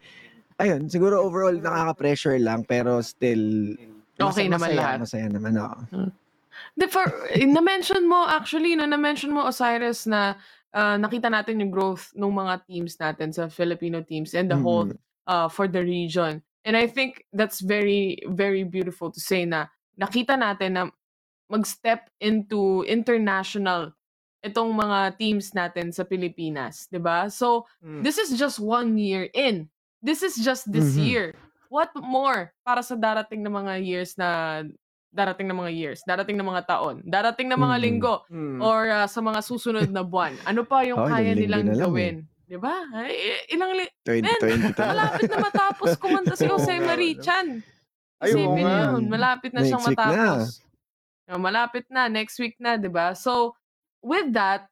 [0.58, 3.74] ayun siguro overall nakaka-pressure lang pero still
[4.22, 4.98] Okay masa- naman masaya, lahat.
[5.02, 5.80] masaya naman oo.
[6.78, 10.36] The for, na-mention mo actually, no, na-mention mo Osiris na
[10.72, 14.88] ah, nakita natin yung growth ng mga teams natin sa Filipino teams and the whole
[14.88, 14.98] Mhm.
[15.28, 16.40] uh, for the region.
[16.64, 19.68] And I think that's very, very beautiful to say na
[19.98, 20.84] nakita natin na
[21.50, 23.92] mag-step into international
[24.42, 27.26] itong mga teams natin sa Pilipinas, 'di ba?
[27.28, 28.02] So, Hmm.
[28.02, 29.70] this is just one year in.
[30.00, 31.04] This is just this Mhm.
[31.04, 31.26] year.
[31.70, 34.62] What more para sa darating na mga years na
[35.10, 37.84] darating na mga years, darating na mga taon, darating na mga Mhm.
[37.84, 38.60] linggo Hmm.
[38.60, 40.36] or ah, sa mga susunod na buwan.
[40.44, 41.84] Ano pa yung Oh, kaya nilang na lang eh.
[41.86, 42.16] gawin?
[42.48, 42.76] 'Di ba?
[43.48, 44.92] Ilang li- 2022 na.
[44.92, 47.16] malapit na matapos kumanta si Jose Marie?
[47.16, 47.62] Chan.
[48.20, 50.06] Isipin yun, malapit na siyang Next week na.
[50.12, 50.42] matapos.
[51.26, 53.14] Ah, malapit na, next week na, 'di ba?
[53.14, 53.56] So,
[54.02, 54.68] with that,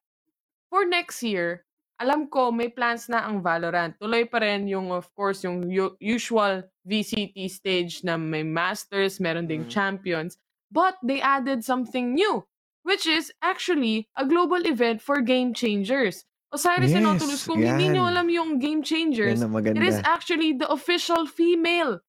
[0.70, 1.66] for next year,
[2.00, 3.94] alam ko may plans na ang Valorant.
[4.00, 5.68] Tuloy pa rin yung of course yung
[6.00, 9.72] usual VCT stage na may masters, meron ding Mm.
[9.74, 10.38] champions,
[10.72, 12.48] but they added something new,
[12.88, 16.24] which is actually a global event for game changers.
[16.50, 18.12] Osiris and Yes, Nautilus, kung hindi nyo yan.
[18.16, 22.02] alam yung game changers, Yan ang it is actually the official female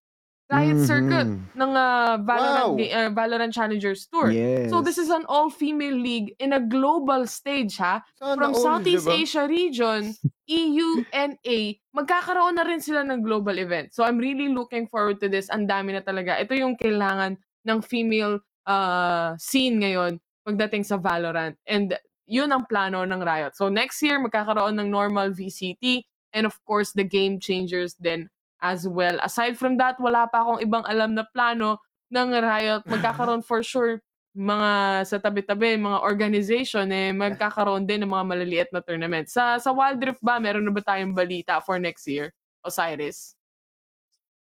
[0.51, 1.55] Riot Circuit Mhm.
[1.55, 2.91] ng ah, Valorant, Wow.
[2.91, 4.35] ah, Valorant Challengers Tour.
[4.35, 4.67] Yes.
[4.75, 8.03] So this is an all-female league in a global stage ha.
[8.19, 9.15] Sana From all, Southeast diba?
[9.23, 10.03] Asia region,
[10.51, 13.95] EU, and A, magkakaroon na rin sila ng global event.
[13.95, 15.47] So I'm really looking forward to this.
[15.55, 16.35] Ang dami na talaga.
[16.35, 21.55] Ito yung kailangan ng female uh, scene ngayon pagdating sa Valorant.
[21.63, 21.95] And
[22.27, 23.55] yun ang plano ng Riot.
[23.55, 26.03] So next year, magkakaroon ng normal VCT
[26.35, 28.31] and of course the game changers then
[28.63, 29.17] as well.
[29.25, 31.81] Aside from that, wala pa akong ibang alam na plano
[32.13, 32.85] ng Riot.
[32.87, 34.01] Magkakaroon for sure
[34.31, 39.27] mga sa tabi-tabi, mga organization, eh, magkakaroon din ng mga maliliit na tournament.
[39.27, 42.31] Sa, sa Wild Rift ba, meron na ba tayong balita for next year?
[42.63, 43.35] Osiris?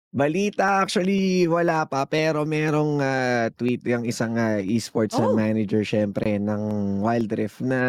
[0.08, 5.36] Balita actually wala pa pero merong ah, tweet yung isang ah, esports Oh.
[5.36, 6.62] manager syempre ng
[7.04, 7.80] Wild Rift na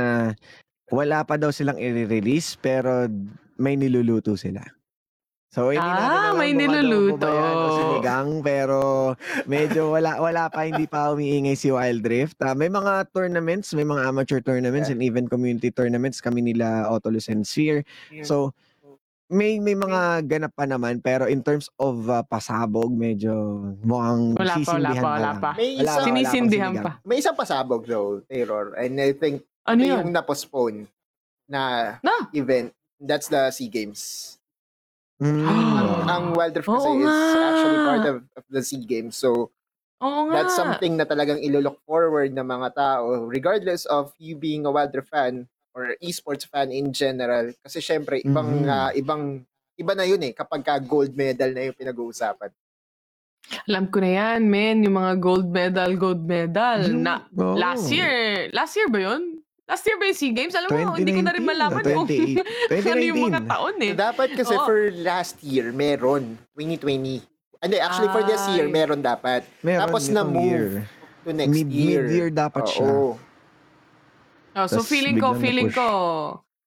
[0.92, 3.08] wala pa daw silang i-release pero
[3.56, 4.60] may niluluto sila.
[5.50, 7.26] So hindi natin Ah, alam may adobo niluluto.
[7.26, 8.80] ba yan o sinigang pero
[9.46, 12.38] medyo wala wala pa hindi pa umiingay si Wild Rift.
[12.40, 17.26] Ah, may mga tournaments, may mga amateur tournaments and even community tournaments kami nila Otolus
[17.28, 17.82] and Sphere.
[18.22, 18.54] So
[19.28, 23.34] may may mga ganap pa naman pero in terms of ah, pasabog medyo
[23.82, 25.52] mukhang Wala pa, wala sisindihan pa, wala pa.
[25.56, 26.92] May Wala isa- pa, wala pang Sinisindihan pa.
[27.04, 28.74] May isang pasabog though, Terror.
[28.76, 29.98] And I think Ano yun?
[30.00, 30.86] yung na-postpone
[31.46, 32.30] na Na?
[32.32, 32.70] event.
[32.98, 34.38] That's the SEA Games.
[35.20, 35.44] Mm.
[35.44, 35.60] Ang,
[36.08, 37.20] ang Wild Rift kasi Oo is nga.
[37.46, 39.20] actually part of, of the SEA Games.
[39.20, 39.52] So,
[40.00, 40.34] Oo nga.
[40.34, 44.96] that's something na talagang ilolook forward ng mga tao regardless of you being a Wild
[44.96, 45.44] Rift fan
[45.76, 47.52] or esports fan in general.
[47.60, 48.72] Kasi syempre, ibang, Mhm.
[48.72, 49.44] ah, ibang,
[49.76, 52.52] iba na yun eh kapag ka gold medal na yung pinag-uusapan.
[53.66, 54.84] Alam ko na yan, men.
[54.84, 56.80] Yung mga gold medal, gold medal.
[56.86, 57.58] Yung- na, oo.
[57.58, 59.42] last year, last year ba yun?
[59.70, 60.54] Last year ba yung SEA Games?
[60.58, 63.54] Alam mo, hindi ko na rin 2019, malaman kung 28, ano yung mga 2019.
[63.54, 63.94] taon eh.
[63.94, 64.66] Dapat kasi Oo.
[64.66, 66.24] for last year, meron.
[66.58, 67.22] 2020.
[67.62, 69.46] Hindi, actually for this year, meron dapat.
[69.62, 70.90] Meron Tapos na-move year.
[71.22, 72.02] To next Mid, year.
[72.10, 72.90] Mid-year dapat siya.
[72.90, 73.14] Oo.
[74.58, 75.78] Oh, so Tas feeling ko, biglang feeling na-push.
[75.78, 75.90] ko,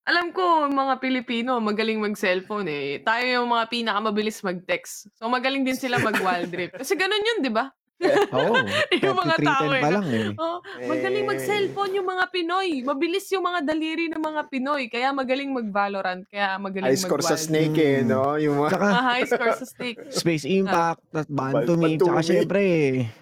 [0.03, 3.03] alam ko, mga Pilipino, magaling mag-cellphone eh.
[3.03, 5.11] Tayo yung mga pinakamabilis mag-text.
[5.19, 6.71] So magaling din sila mag-wild trip.
[6.79, 7.67] Kasi ganun yun, di ba?
[8.37, 8.55] Oo.
[8.99, 9.81] Yung mga tao 3310 eh.
[9.81, 10.29] pa lang eh.
[10.35, 11.29] Oh, magaling Eh.
[11.29, 12.69] mag-cellphone yung mga Pinoy.
[12.83, 14.83] Mabilis yung mga daliri ng mga Pinoy.
[14.87, 16.23] Kaya magaling mag-Valorant.
[16.27, 18.09] Kaya magaling High score sa snake eh, Mm.
[18.09, 18.35] no?
[18.37, 18.71] Yung mga...
[18.73, 19.99] Tsaka, Ah, high score sa stake.
[20.23, 22.01] Space Impact, at Bantumi, Bantumi.
[22.01, 22.65] tsaka syempre,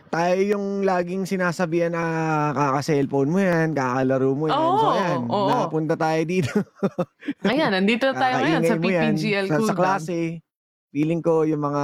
[0.07, 2.05] tayo yung laging sinasabihan na
[2.53, 4.57] kaka-cellphone mo yan, kakalaro mo yan.
[4.57, 5.49] so Oo, yan, oo.
[5.49, 6.51] napunta tayo dito.
[7.45, 10.19] Ayan, nandito na tayo ngayon sa PPGL sa, Cool sa klase.
[10.91, 11.83] Feeling ko yung mga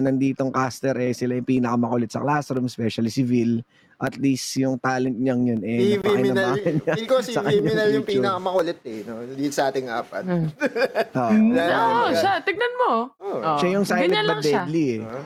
[0.00, 3.64] nanditong caster eh, sila yung pinakamakulit sa classroom, especially si Vil.
[3.96, 8.04] At least yung talent niyang yun eh, Si Viminal, feel ko si sa Viminal yung
[8.04, 9.24] pinakamakulit eh, no?
[9.24, 10.22] Dito sa ating apat.
[10.22, 10.52] Hmm.
[11.24, 11.32] Oo.
[11.32, 12.44] No, siya.
[12.44, 12.92] Tignan mo.
[13.16, 13.38] Oh.
[13.40, 14.60] Oh, Siya yung silent ganyan but siya.
[14.60, 15.00] deadly eh.
[15.00, 15.24] Huh?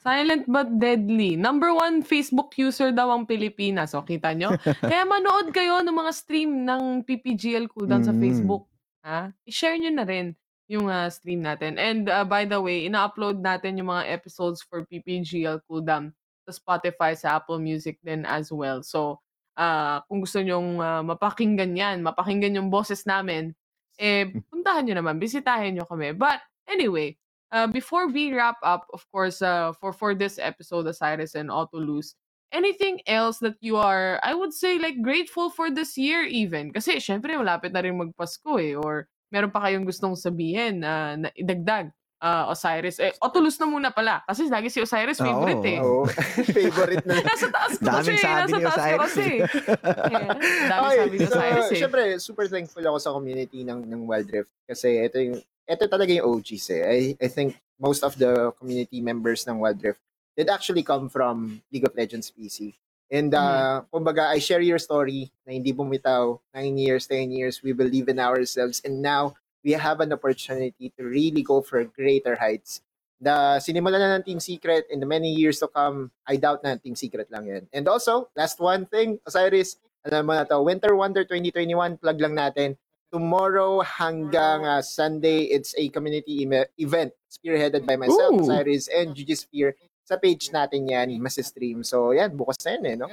[0.00, 1.32] Silent but deadly.
[1.34, 3.92] Number one Facebook user daw ang Pilipinas.
[3.92, 4.56] O, kita nyo?
[4.84, 8.20] Kaya manood kayo ng mga stream ng PPGL Cooldown sa Mm.
[8.20, 8.64] Facebook.
[9.00, 9.32] Ha?
[9.44, 10.32] I-share nyo na rin
[10.68, 11.76] yung ah, stream natin.
[11.76, 16.12] And uh, by the way, ina-upload natin yung mga episodes for PPGL Cooldown
[16.48, 18.80] sa Spotify, sa Apple Music din as well.
[18.80, 19.20] So,
[19.56, 23.52] ah, kung gusto nyong ah, mapakinggan yan, mapakinggan yung boses namin,
[24.00, 26.16] eh, puntahan nyo naman, bisitahin nyo kami.
[26.16, 27.16] But, anyway,
[27.52, 32.16] uh, before we wrap up, of course, uh, for for this episode, Osiris and Autolus,
[32.50, 36.72] anything else that you are, I would say, like, grateful for this year even?
[36.72, 41.28] Kasi, syempre, malapit na rin magpasko eh, or meron pa kayong gustong sabihin na, na
[41.34, 41.90] idagdag,
[42.22, 43.02] uh, Osiris.
[43.02, 45.78] Eh, Autolus na muna pala, kasi lagi si Osiris Oo, favorite eh.
[45.82, 46.06] Oo.
[46.54, 47.14] Favorite na.
[47.18, 49.24] Nasa taas ko Daming kasi, sabi nasa ni taas ko Osiris kasi.
[49.26, 49.40] eh.
[50.14, 50.28] Yeah,
[50.70, 51.78] daming Okay, sabi ni so, Osiris eh.
[51.82, 56.10] syempre, super thankful ako sa community ng, ng Wild Rift kasi ito yung, ito talaga
[56.14, 56.82] yung OGs eh.
[56.86, 59.98] I, I think most of the community members ng Wild Rift
[60.38, 62.74] did actually come from League of Legends PC.
[63.10, 67.72] And uh, kumbaga, I share your story na hindi bumitaw, 9 years, 10 years, we
[67.72, 68.80] believe in ourselves.
[68.84, 72.84] And now, we have an opportunity to really go for greater heights.
[73.20, 76.76] The sinimula na ng Team Secret in the many years to come, I doubt na
[76.76, 77.64] Team Secret lang yan.
[77.72, 82.36] And also, last one thing, Osiris, alam mo na to, Winter Wonder 2021, plug lang
[82.36, 82.76] natin.
[83.08, 88.44] Tomorrow hanggang uh, Sunday, it's a community eme- event spearheaded by myself, Ooh.
[88.44, 89.72] Osiris, and Gigi Spear.
[90.04, 91.80] Sa page natin yan, mas stream.
[91.80, 93.08] So, yan, bukas na yan eh, no?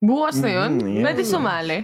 [0.00, 1.04] Bukas na yun, Mhm, yeah.
[1.04, 1.78] pwede sumali.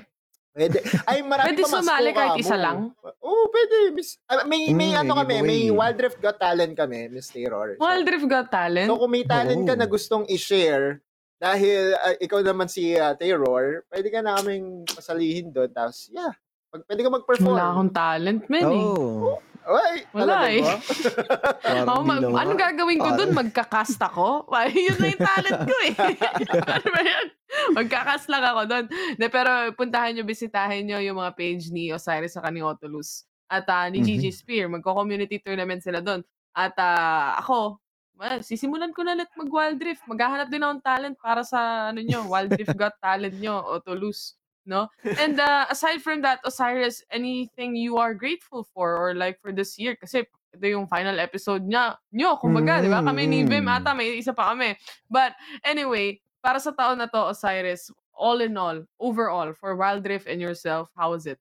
[0.56, 0.78] Pwede.
[1.04, 2.62] Ay, marami Pwede pa mas sumali ka kahit isa mo.
[2.62, 2.76] lang?
[3.20, 3.76] Oo, pwede.
[3.92, 5.60] Miss, ah, may, may Mm, ano kami, may.
[5.68, 7.76] Wild Rift Got Talent kami, Miss Terror.
[7.76, 8.88] So, Wild Rift Got Talent?
[8.88, 9.80] So kung may talent ka Oo.
[9.82, 11.04] na gustong i-share,
[11.36, 15.68] dahil ah, ikaw naman si ah, Terror, pwede ka naming pasalihin doon.
[15.68, 16.32] Tapos, yeah,
[16.72, 17.52] pag, pwede ka mag-perform.
[17.52, 18.80] Wala akong talent, man eh.
[18.80, 19.36] Oo.
[19.66, 20.62] Ay, Wala eh.
[21.90, 22.22] Oh, naman.
[22.22, 23.34] anong gagawin ko dun?
[23.34, 24.46] Magkakast ako?
[24.86, 25.92] Yun na yung talent ko eh.
[26.78, 27.26] ano ba yan?
[27.74, 28.84] Magkakast lang ako dun.
[29.18, 33.66] De, pero puntahan nyo, bisitahin nyo yung mga page ni Osiris sa ni Otolus at
[33.66, 34.06] ah, ni.
[34.06, 34.70] Gigi Spear.
[34.70, 36.22] Magko-community tournament sila dun.
[36.54, 37.82] At ah, ako,
[38.14, 40.06] well, sisimulan ko na ulit mag-Wild Rift.
[40.06, 44.38] Maghahanap din akong talent para sa ano nyo, Wild Rift Got Talent nyo, Otolus.
[44.66, 44.90] No?
[45.16, 49.78] And uh, aside from that, Osiris, anything you are grateful for or like for this
[49.78, 49.94] year?
[49.94, 51.94] Kasi ito yung final episode niya.
[52.10, 52.98] Nyo, kumbaga, di ba?
[53.00, 53.76] Kami ni Vim Mm.
[53.78, 54.74] ata, may isa pa kami.
[55.06, 60.26] But anyway, para sa taon na to, Osiris, all in all, overall, for Wild Rift
[60.26, 61.38] and yourself, how was it?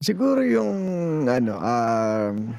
[0.00, 0.72] Siguro yung
[1.26, 2.54] ano, um,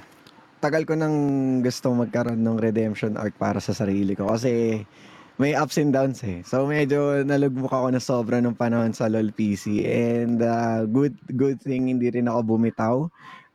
[0.59, 1.15] tagal ko nang
[1.61, 4.81] gusto magkaroon ng redemption arc para sa sarili ko kasi
[5.37, 6.41] may ups and downs eh.
[6.41, 11.61] So medyo nalugmok ako na sobra nung panahon sa LoL PC and uh, good good
[11.61, 13.05] thing hindi rin ako bumitaw.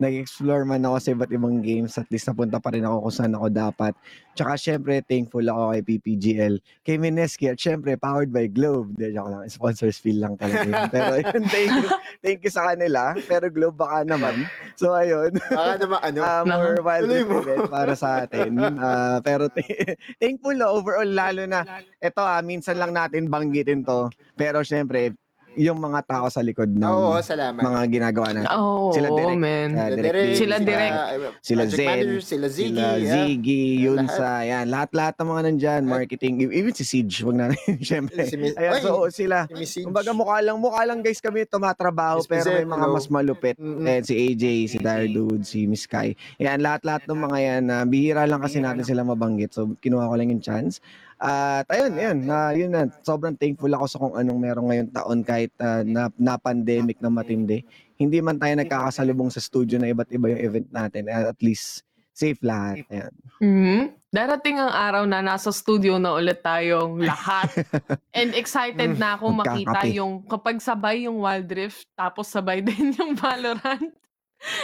[0.01, 3.35] Nag-explore man ako sa iba't ibang games at least napunta pa rin ako kung saan
[3.35, 3.93] ako dapat.
[4.33, 8.97] Tsaka syempre thankful ako kay PPGL, kay Mineski at syempre powered by Globe.
[8.97, 9.45] Hindi, joke lang.
[9.53, 10.85] Sponsors feel lang talaga yun.
[10.95, 11.89] Pero yun, thank you,
[12.25, 13.13] thank you sa kanila.
[13.29, 14.49] Pero Globe baka naman.
[14.81, 15.37] So ayun.
[15.37, 18.57] Baka naman, ano, Uh, more wild event para sa atin.
[18.79, 21.65] Ah, pero t- thankful na overall lalo na
[21.99, 24.09] ito ah, minsan lang natin banggitin to.
[24.35, 25.13] Pero syempre,
[25.55, 27.61] yung mga tao sa likod ng Oo, salamat.
[27.61, 28.49] mga ginagawa natin.
[28.53, 29.37] Oh, Sila direct.
[29.37, 29.69] man.
[29.69, 30.95] Uh, Sila direct direct, Lee, Sila direct.
[30.95, 32.73] uh, Sila project Zen, manager, sila Ziggy.
[32.73, 33.13] sila yeah.
[33.23, 34.17] Ziggy, yun Lahat.
[34.17, 37.47] sa, yan, lahat-lahat ng mga nandyan, marketing, even si Siege, wag na
[37.81, 38.25] syempre.
[38.25, 41.45] Si Miss- Ayan, Ay, so sila, si Miss kumbaga mukha lang, mukha lang guys kami
[41.45, 42.95] tumatrabaho, Miss pero may mga hello.
[42.95, 43.57] mas malupit.
[43.57, 43.85] Mm-mm.
[43.85, 46.13] Eh, si AJ, si Dire Dude, si Miss Kai.
[46.39, 49.53] Yan, lahat-lahat ng mga yan, na bihira lang kasi natin sila mabanggit.
[49.53, 50.81] So, kinuha ko lang yung chance.
[51.23, 52.91] At ayun, ayun, na yun na.
[53.07, 57.15] Sobrang thankful ako sa kung anong meron ngayong taon kahit ah, na, na pandemic na
[57.15, 57.63] matindi.
[57.95, 61.07] Hindi man tayo nagkakasalubong sa studio na iba't iba yung event natin.
[61.07, 62.83] At least safe lahat.
[62.91, 63.15] Ayan.
[63.39, 63.83] Mhm.
[64.13, 67.49] Darating ang araw na nasa studio na ulit tayong lahat.
[68.19, 73.17] And excited na ako makita yung kapag sabay yung Wild Rift tapos sabay din yung
[73.17, 73.95] Valorant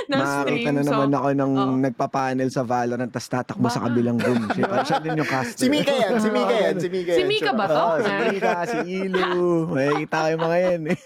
[0.06, 0.74] na Makakita stream.
[0.74, 1.74] na So, naman ako ng oo.
[1.78, 3.86] nagpa-panel sa Valorant tapos tatakbo sa Ba?
[3.86, 4.42] kabilang room.
[4.50, 5.64] Siya, siya din yung caster.
[5.64, 7.22] Si Mika yan, si Mika yan, si Mika Si.
[7.24, 7.76] Mika ba to?
[7.76, 9.46] Oo, si Mika, si Ilu.
[9.72, 10.80] Makikita kayo mga yan.
[10.90, 10.98] eh.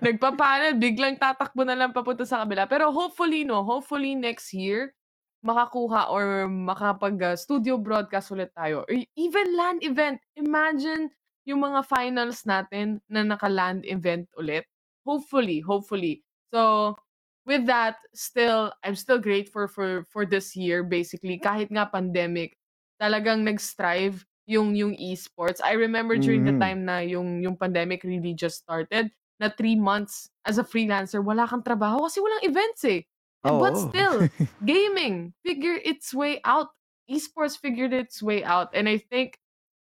[0.00, 2.66] nagpapanel, biglang tatakbo na lang papunta sa kabila.
[2.66, 4.92] Pero hopefully, no, hopefully next year,
[5.40, 8.84] makakuha or makapag uh, studio broadcast ulit tayo.
[8.84, 10.20] Or even land event.
[10.34, 11.12] Imagine
[11.44, 14.64] yung mga finals natin na naka-land event ulit.
[15.04, 16.24] Hopefully, hopefully.
[16.48, 16.96] So,
[17.46, 21.38] with that, still, I'm still grateful for for this year, basically.
[21.40, 22.56] Kahit nga pandemic,
[23.00, 25.60] talagang nag-strive yung yung esports.
[25.64, 26.56] I remember during the Mhm.
[26.56, 31.48] time na yung yung pandemic really just started, na three months as a freelancer, wala
[31.48, 33.04] kang trabaho kasi walang events eh.
[33.44, 34.28] And but still,
[34.64, 36.68] gaming figured its way out.
[37.10, 38.70] Esports figured its way out.
[38.72, 39.36] And I think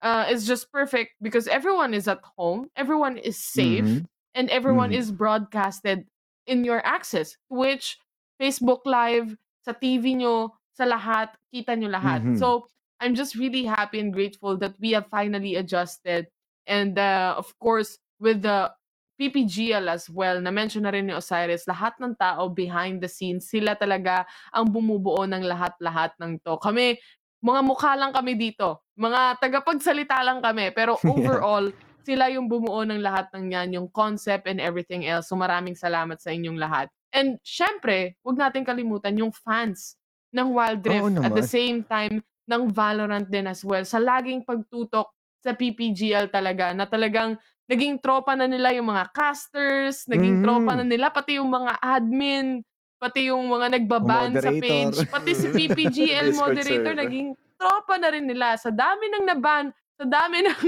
[0.02, 4.06] uh, it's just perfect because everyone is at home, everyone is safe, Mhm.
[4.34, 4.96] and everyone Mhm.
[4.96, 6.08] is broadcasted
[6.50, 7.38] in your access.
[7.46, 8.02] Twitch,
[8.42, 12.26] Facebook Live, sa TV nyo, sa lahat, kita nyo lahat.
[12.26, 12.42] Mhm.
[12.42, 12.66] So,
[13.00, 16.28] I'm just really happy and grateful that we have finally adjusted.
[16.68, 18.76] And uh, of course, with the
[19.20, 23.76] PPGL as well, na-mention na rin ni Osiris, lahat ng tao behind the scenes, sila
[23.76, 24.24] talaga
[24.56, 26.56] ang bumubuo ng lahat-lahat ng to.
[26.60, 26.96] Kami,
[27.44, 28.84] mga mukha lang kami dito.
[28.96, 30.72] Mga tagapagsalita lang kami.
[30.72, 31.68] Pero overall,
[32.10, 35.30] sila yung bumuo ng lahat ng yan, yung concept and everything else.
[35.30, 36.90] So maraming salamat sa inyong lahat.
[37.14, 39.94] And syempre, wag natin kalimutan yung fans
[40.34, 43.86] ng Wild Rift at the same time ng Valorant din as well.
[43.86, 47.38] Sa laging pagtutok sa PPGL talaga na talagang
[47.70, 50.44] naging tropa na nila yung mga casters, naging Mhm.
[50.44, 52.66] tropa na nila pati yung mga admin,
[52.98, 57.02] pati yung mga nagbaban sa page, pati si PPGL moderator server.
[57.06, 60.62] naging tropa na rin nila sa dami ng naban, sa dami ng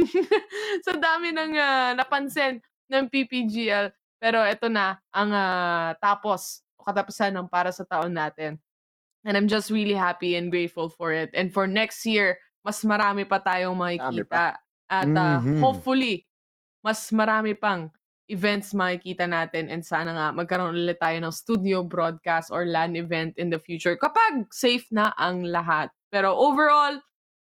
[0.86, 2.59] sa dami ng ah, napansin
[2.91, 3.91] ng PPGL.
[4.21, 8.59] Pero ito na ang ah, tapos o katapusan ng para sa taon natin.
[9.25, 11.29] And I'm just really happy and grateful for it.
[11.38, 14.57] And for next year, mas marami pa tayong makikita.
[14.89, 15.57] At ah, Mhm.
[15.61, 16.25] hopefully,
[16.86, 17.89] mas marami pang
[18.32, 23.36] events makikita natin and sana nga magkaroon ulit tayo ng studio broadcast or LAN event
[23.36, 25.91] in the future kapag safe na ang lahat.
[26.13, 26.95] Pero overall,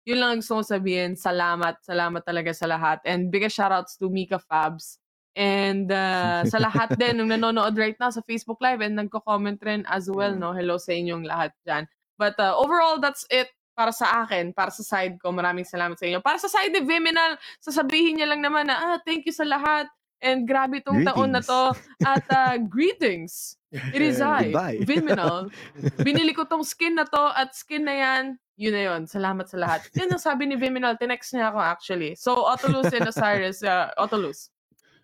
[0.07, 1.11] yun lang ang gusto kong sabihin.
[1.15, 3.03] Salamat, salamat talaga sa lahat.
[3.03, 4.99] And big shoutouts to Mika Fabs.
[5.37, 9.85] And uh, sa lahat din nung nanonood right now sa Facebook Live and nagko-comment rin
[9.87, 10.51] as well, no?
[10.51, 11.87] Hello sa inyong lahat dyan.
[12.19, 13.47] But uh, overall, that's it
[13.79, 15.31] para sa akin, para sa side ko.
[15.31, 16.19] Maraming salamat sa inyo.
[16.19, 19.87] Para sa side ni Viminal, sasabihin niya lang naman na, ah, thank you sa lahat.
[20.19, 21.71] And grabe tong taon na to.
[22.03, 23.55] At uh, greetings.
[23.71, 24.77] It is I, Goodbye.
[24.89, 25.47] Viminal.
[26.05, 28.23] Binili ko tong skin na to at skin na yan,
[28.57, 29.01] yun na yun.
[29.07, 29.85] Salamat sa lahat.
[29.95, 30.97] Yan ang sabi ni Viminal.
[30.97, 32.17] Tinext niya ako actually.
[32.17, 34.49] So, Otolus and Osiris, uh, Otolus.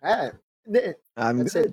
[0.02, 0.34] Ah,
[0.66, 1.72] di- I'm that's good.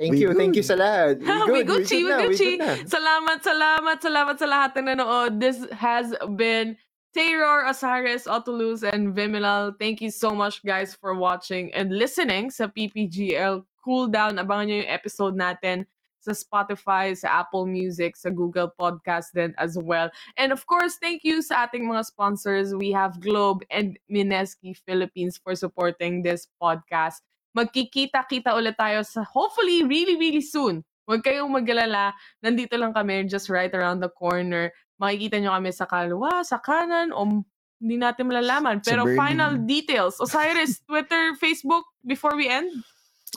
[0.00, 0.72] Thank We you, thank you good.
[0.72, 1.20] sa lahat.
[1.52, 2.50] we Gucci, we good na, Gucci.
[2.56, 2.72] good na.
[2.88, 5.32] Salamat, salamat, salamat sa lahat ng nanood.
[5.36, 6.80] This has been
[7.10, 9.74] Taylor, Osiris, Otolus, and Viminal.
[9.78, 14.38] Thank you so much, guys, for watching and listening sa PPGL Cool Down.
[14.38, 15.90] Abangan nyo yung episode natin
[16.22, 20.12] sa Spotify, sa Apple Music, sa Google Podcast din as well.
[20.38, 22.76] And of course, thank you sa ating mga sponsors.
[22.76, 27.26] We have Globe and Mineski Philippines for supporting this podcast.
[27.58, 30.86] Magkikita-kita ulit tayo sa hopefully really, really soon.
[31.10, 32.14] Huwag kayong magalala.
[32.38, 34.70] Nandito lang kami, just right around the corner.
[35.00, 37.40] Makikita nyo kami sa kaliwa, sa kanan, o
[37.80, 38.84] hindi natin malalaman.
[38.84, 40.20] Pero final details.
[40.20, 42.68] Osiris, Twitter, Facebook, before we end?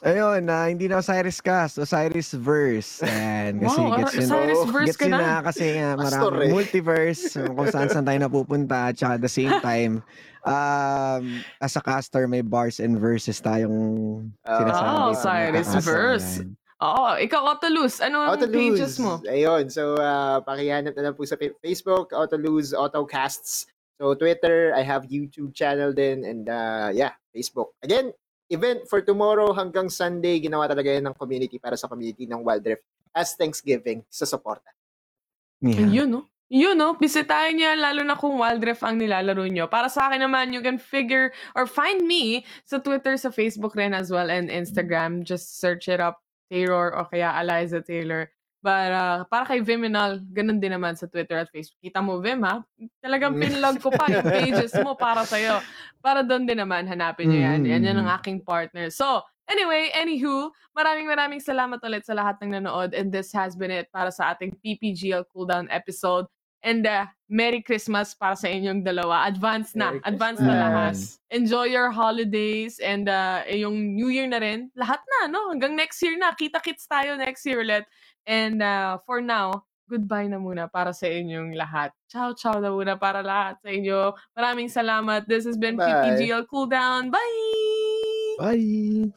[0.01, 3.05] Ayun, na hindi na Osiris cast, Osiris verse.
[3.05, 5.17] And kasi Wow, gets yun, Osiris oh, verse gets ka na.
[5.21, 6.49] na kasi Pastor marami eh.
[6.49, 7.23] multiverse
[7.55, 10.01] kung saan saan tayo napupunta at saka at the same time
[10.49, 14.91] um as a caster may bars and verses tayong sinasabi.
[14.91, 16.41] Oh, Osiris verse.
[16.41, 16.57] Yan.
[16.83, 18.03] Oo, ikaw, Otolus.
[18.03, 18.59] Ano ang Autolose.
[18.59, 19.23] pages mo?
[19.23, 19.71] Ayun.
[19.71, 23.71] So, uh, pakihanap na lang po sa fa- Facebook, Autolose, Autocasts.
[23.95, 26.27] So, Twitter, I have YouTube channel din.
[26.27, 27.71] And, uh, yeah, Facebook.
[27.79, 28.11] Again,
[28.51, 32.67] event for tomorrow hanggang Sunday, ginawa talaga yan ng community para sa community ng Wild
[32.67, 32.83] Rift
[33.15, 34.67] as Thanksgiving sa suporta.
[35.63, 36.03] Yeah.
[36.03, 36.21] Yun, no?
[36.53, 36.93] Yun, no?
[36.99, 39.65] Bisitahin niya, lalo na kung Wild Rift ang nilalaro nyo.
[39.71, 43.95] Para sa akin naman, you can figure or find me sa Twitter, sa Facebook rin
[43.95, 45.23] as well, and Instagram.
[45.23, 46.21] Just search it up,
[46.53, 48.29] Taylor o kaya Eliza Taylor.
[48.63, 51.83] Para, para kay Viminal, ganun din naman sa Twitter at Facebook.
[51.83, 52.63] Kita mo, Vim, ha?
[53.03, 55.59] Talagang pinlog ko pa yung pages mo para sa'yo.
[56.05, 57.67] Para doon din naman, hanapin nyo yan.
[57.67, 58.87] Yan yan ang aking partner.
[58.87, 62.95] So, anyway, anywho, maraming maraming salamat ulit sa lahat ng nanood.
[62.95, 66.27] And this has been it para sa ating PPGL cooldown episode.
[66.63, 69.27] And uh, Merry Christmas para sa inyong dalawa.
[69.27, 69.99] Advance na.
[69.99, 70.95] Merry Advance na lahat.
[70.95, 71.19] Christmas.
[71.35, 74.71] Enjoy your holidays and uh, eh, yung New Year na rin.
[74.79, 75.51] Lahat na, no?
[75.51, 76.31] Hanggang next year na.
[76.31, 77.83] Kita-kits tayo next year ulit.
[78.23, 81.91] And uh, for now, goodbye na muna para sa inyong lahat.
[82.07, 84.15] Ciao, ciao na muna para lahat sa inyo.
[84.31, 85.27] Maraming salamat.
[85.27, 85.91] This has been Bye.
[85.91, 87.11] PPGL Cooldown.
[87.11, 88.39] Bye!
[88.39, 89.11] Bye!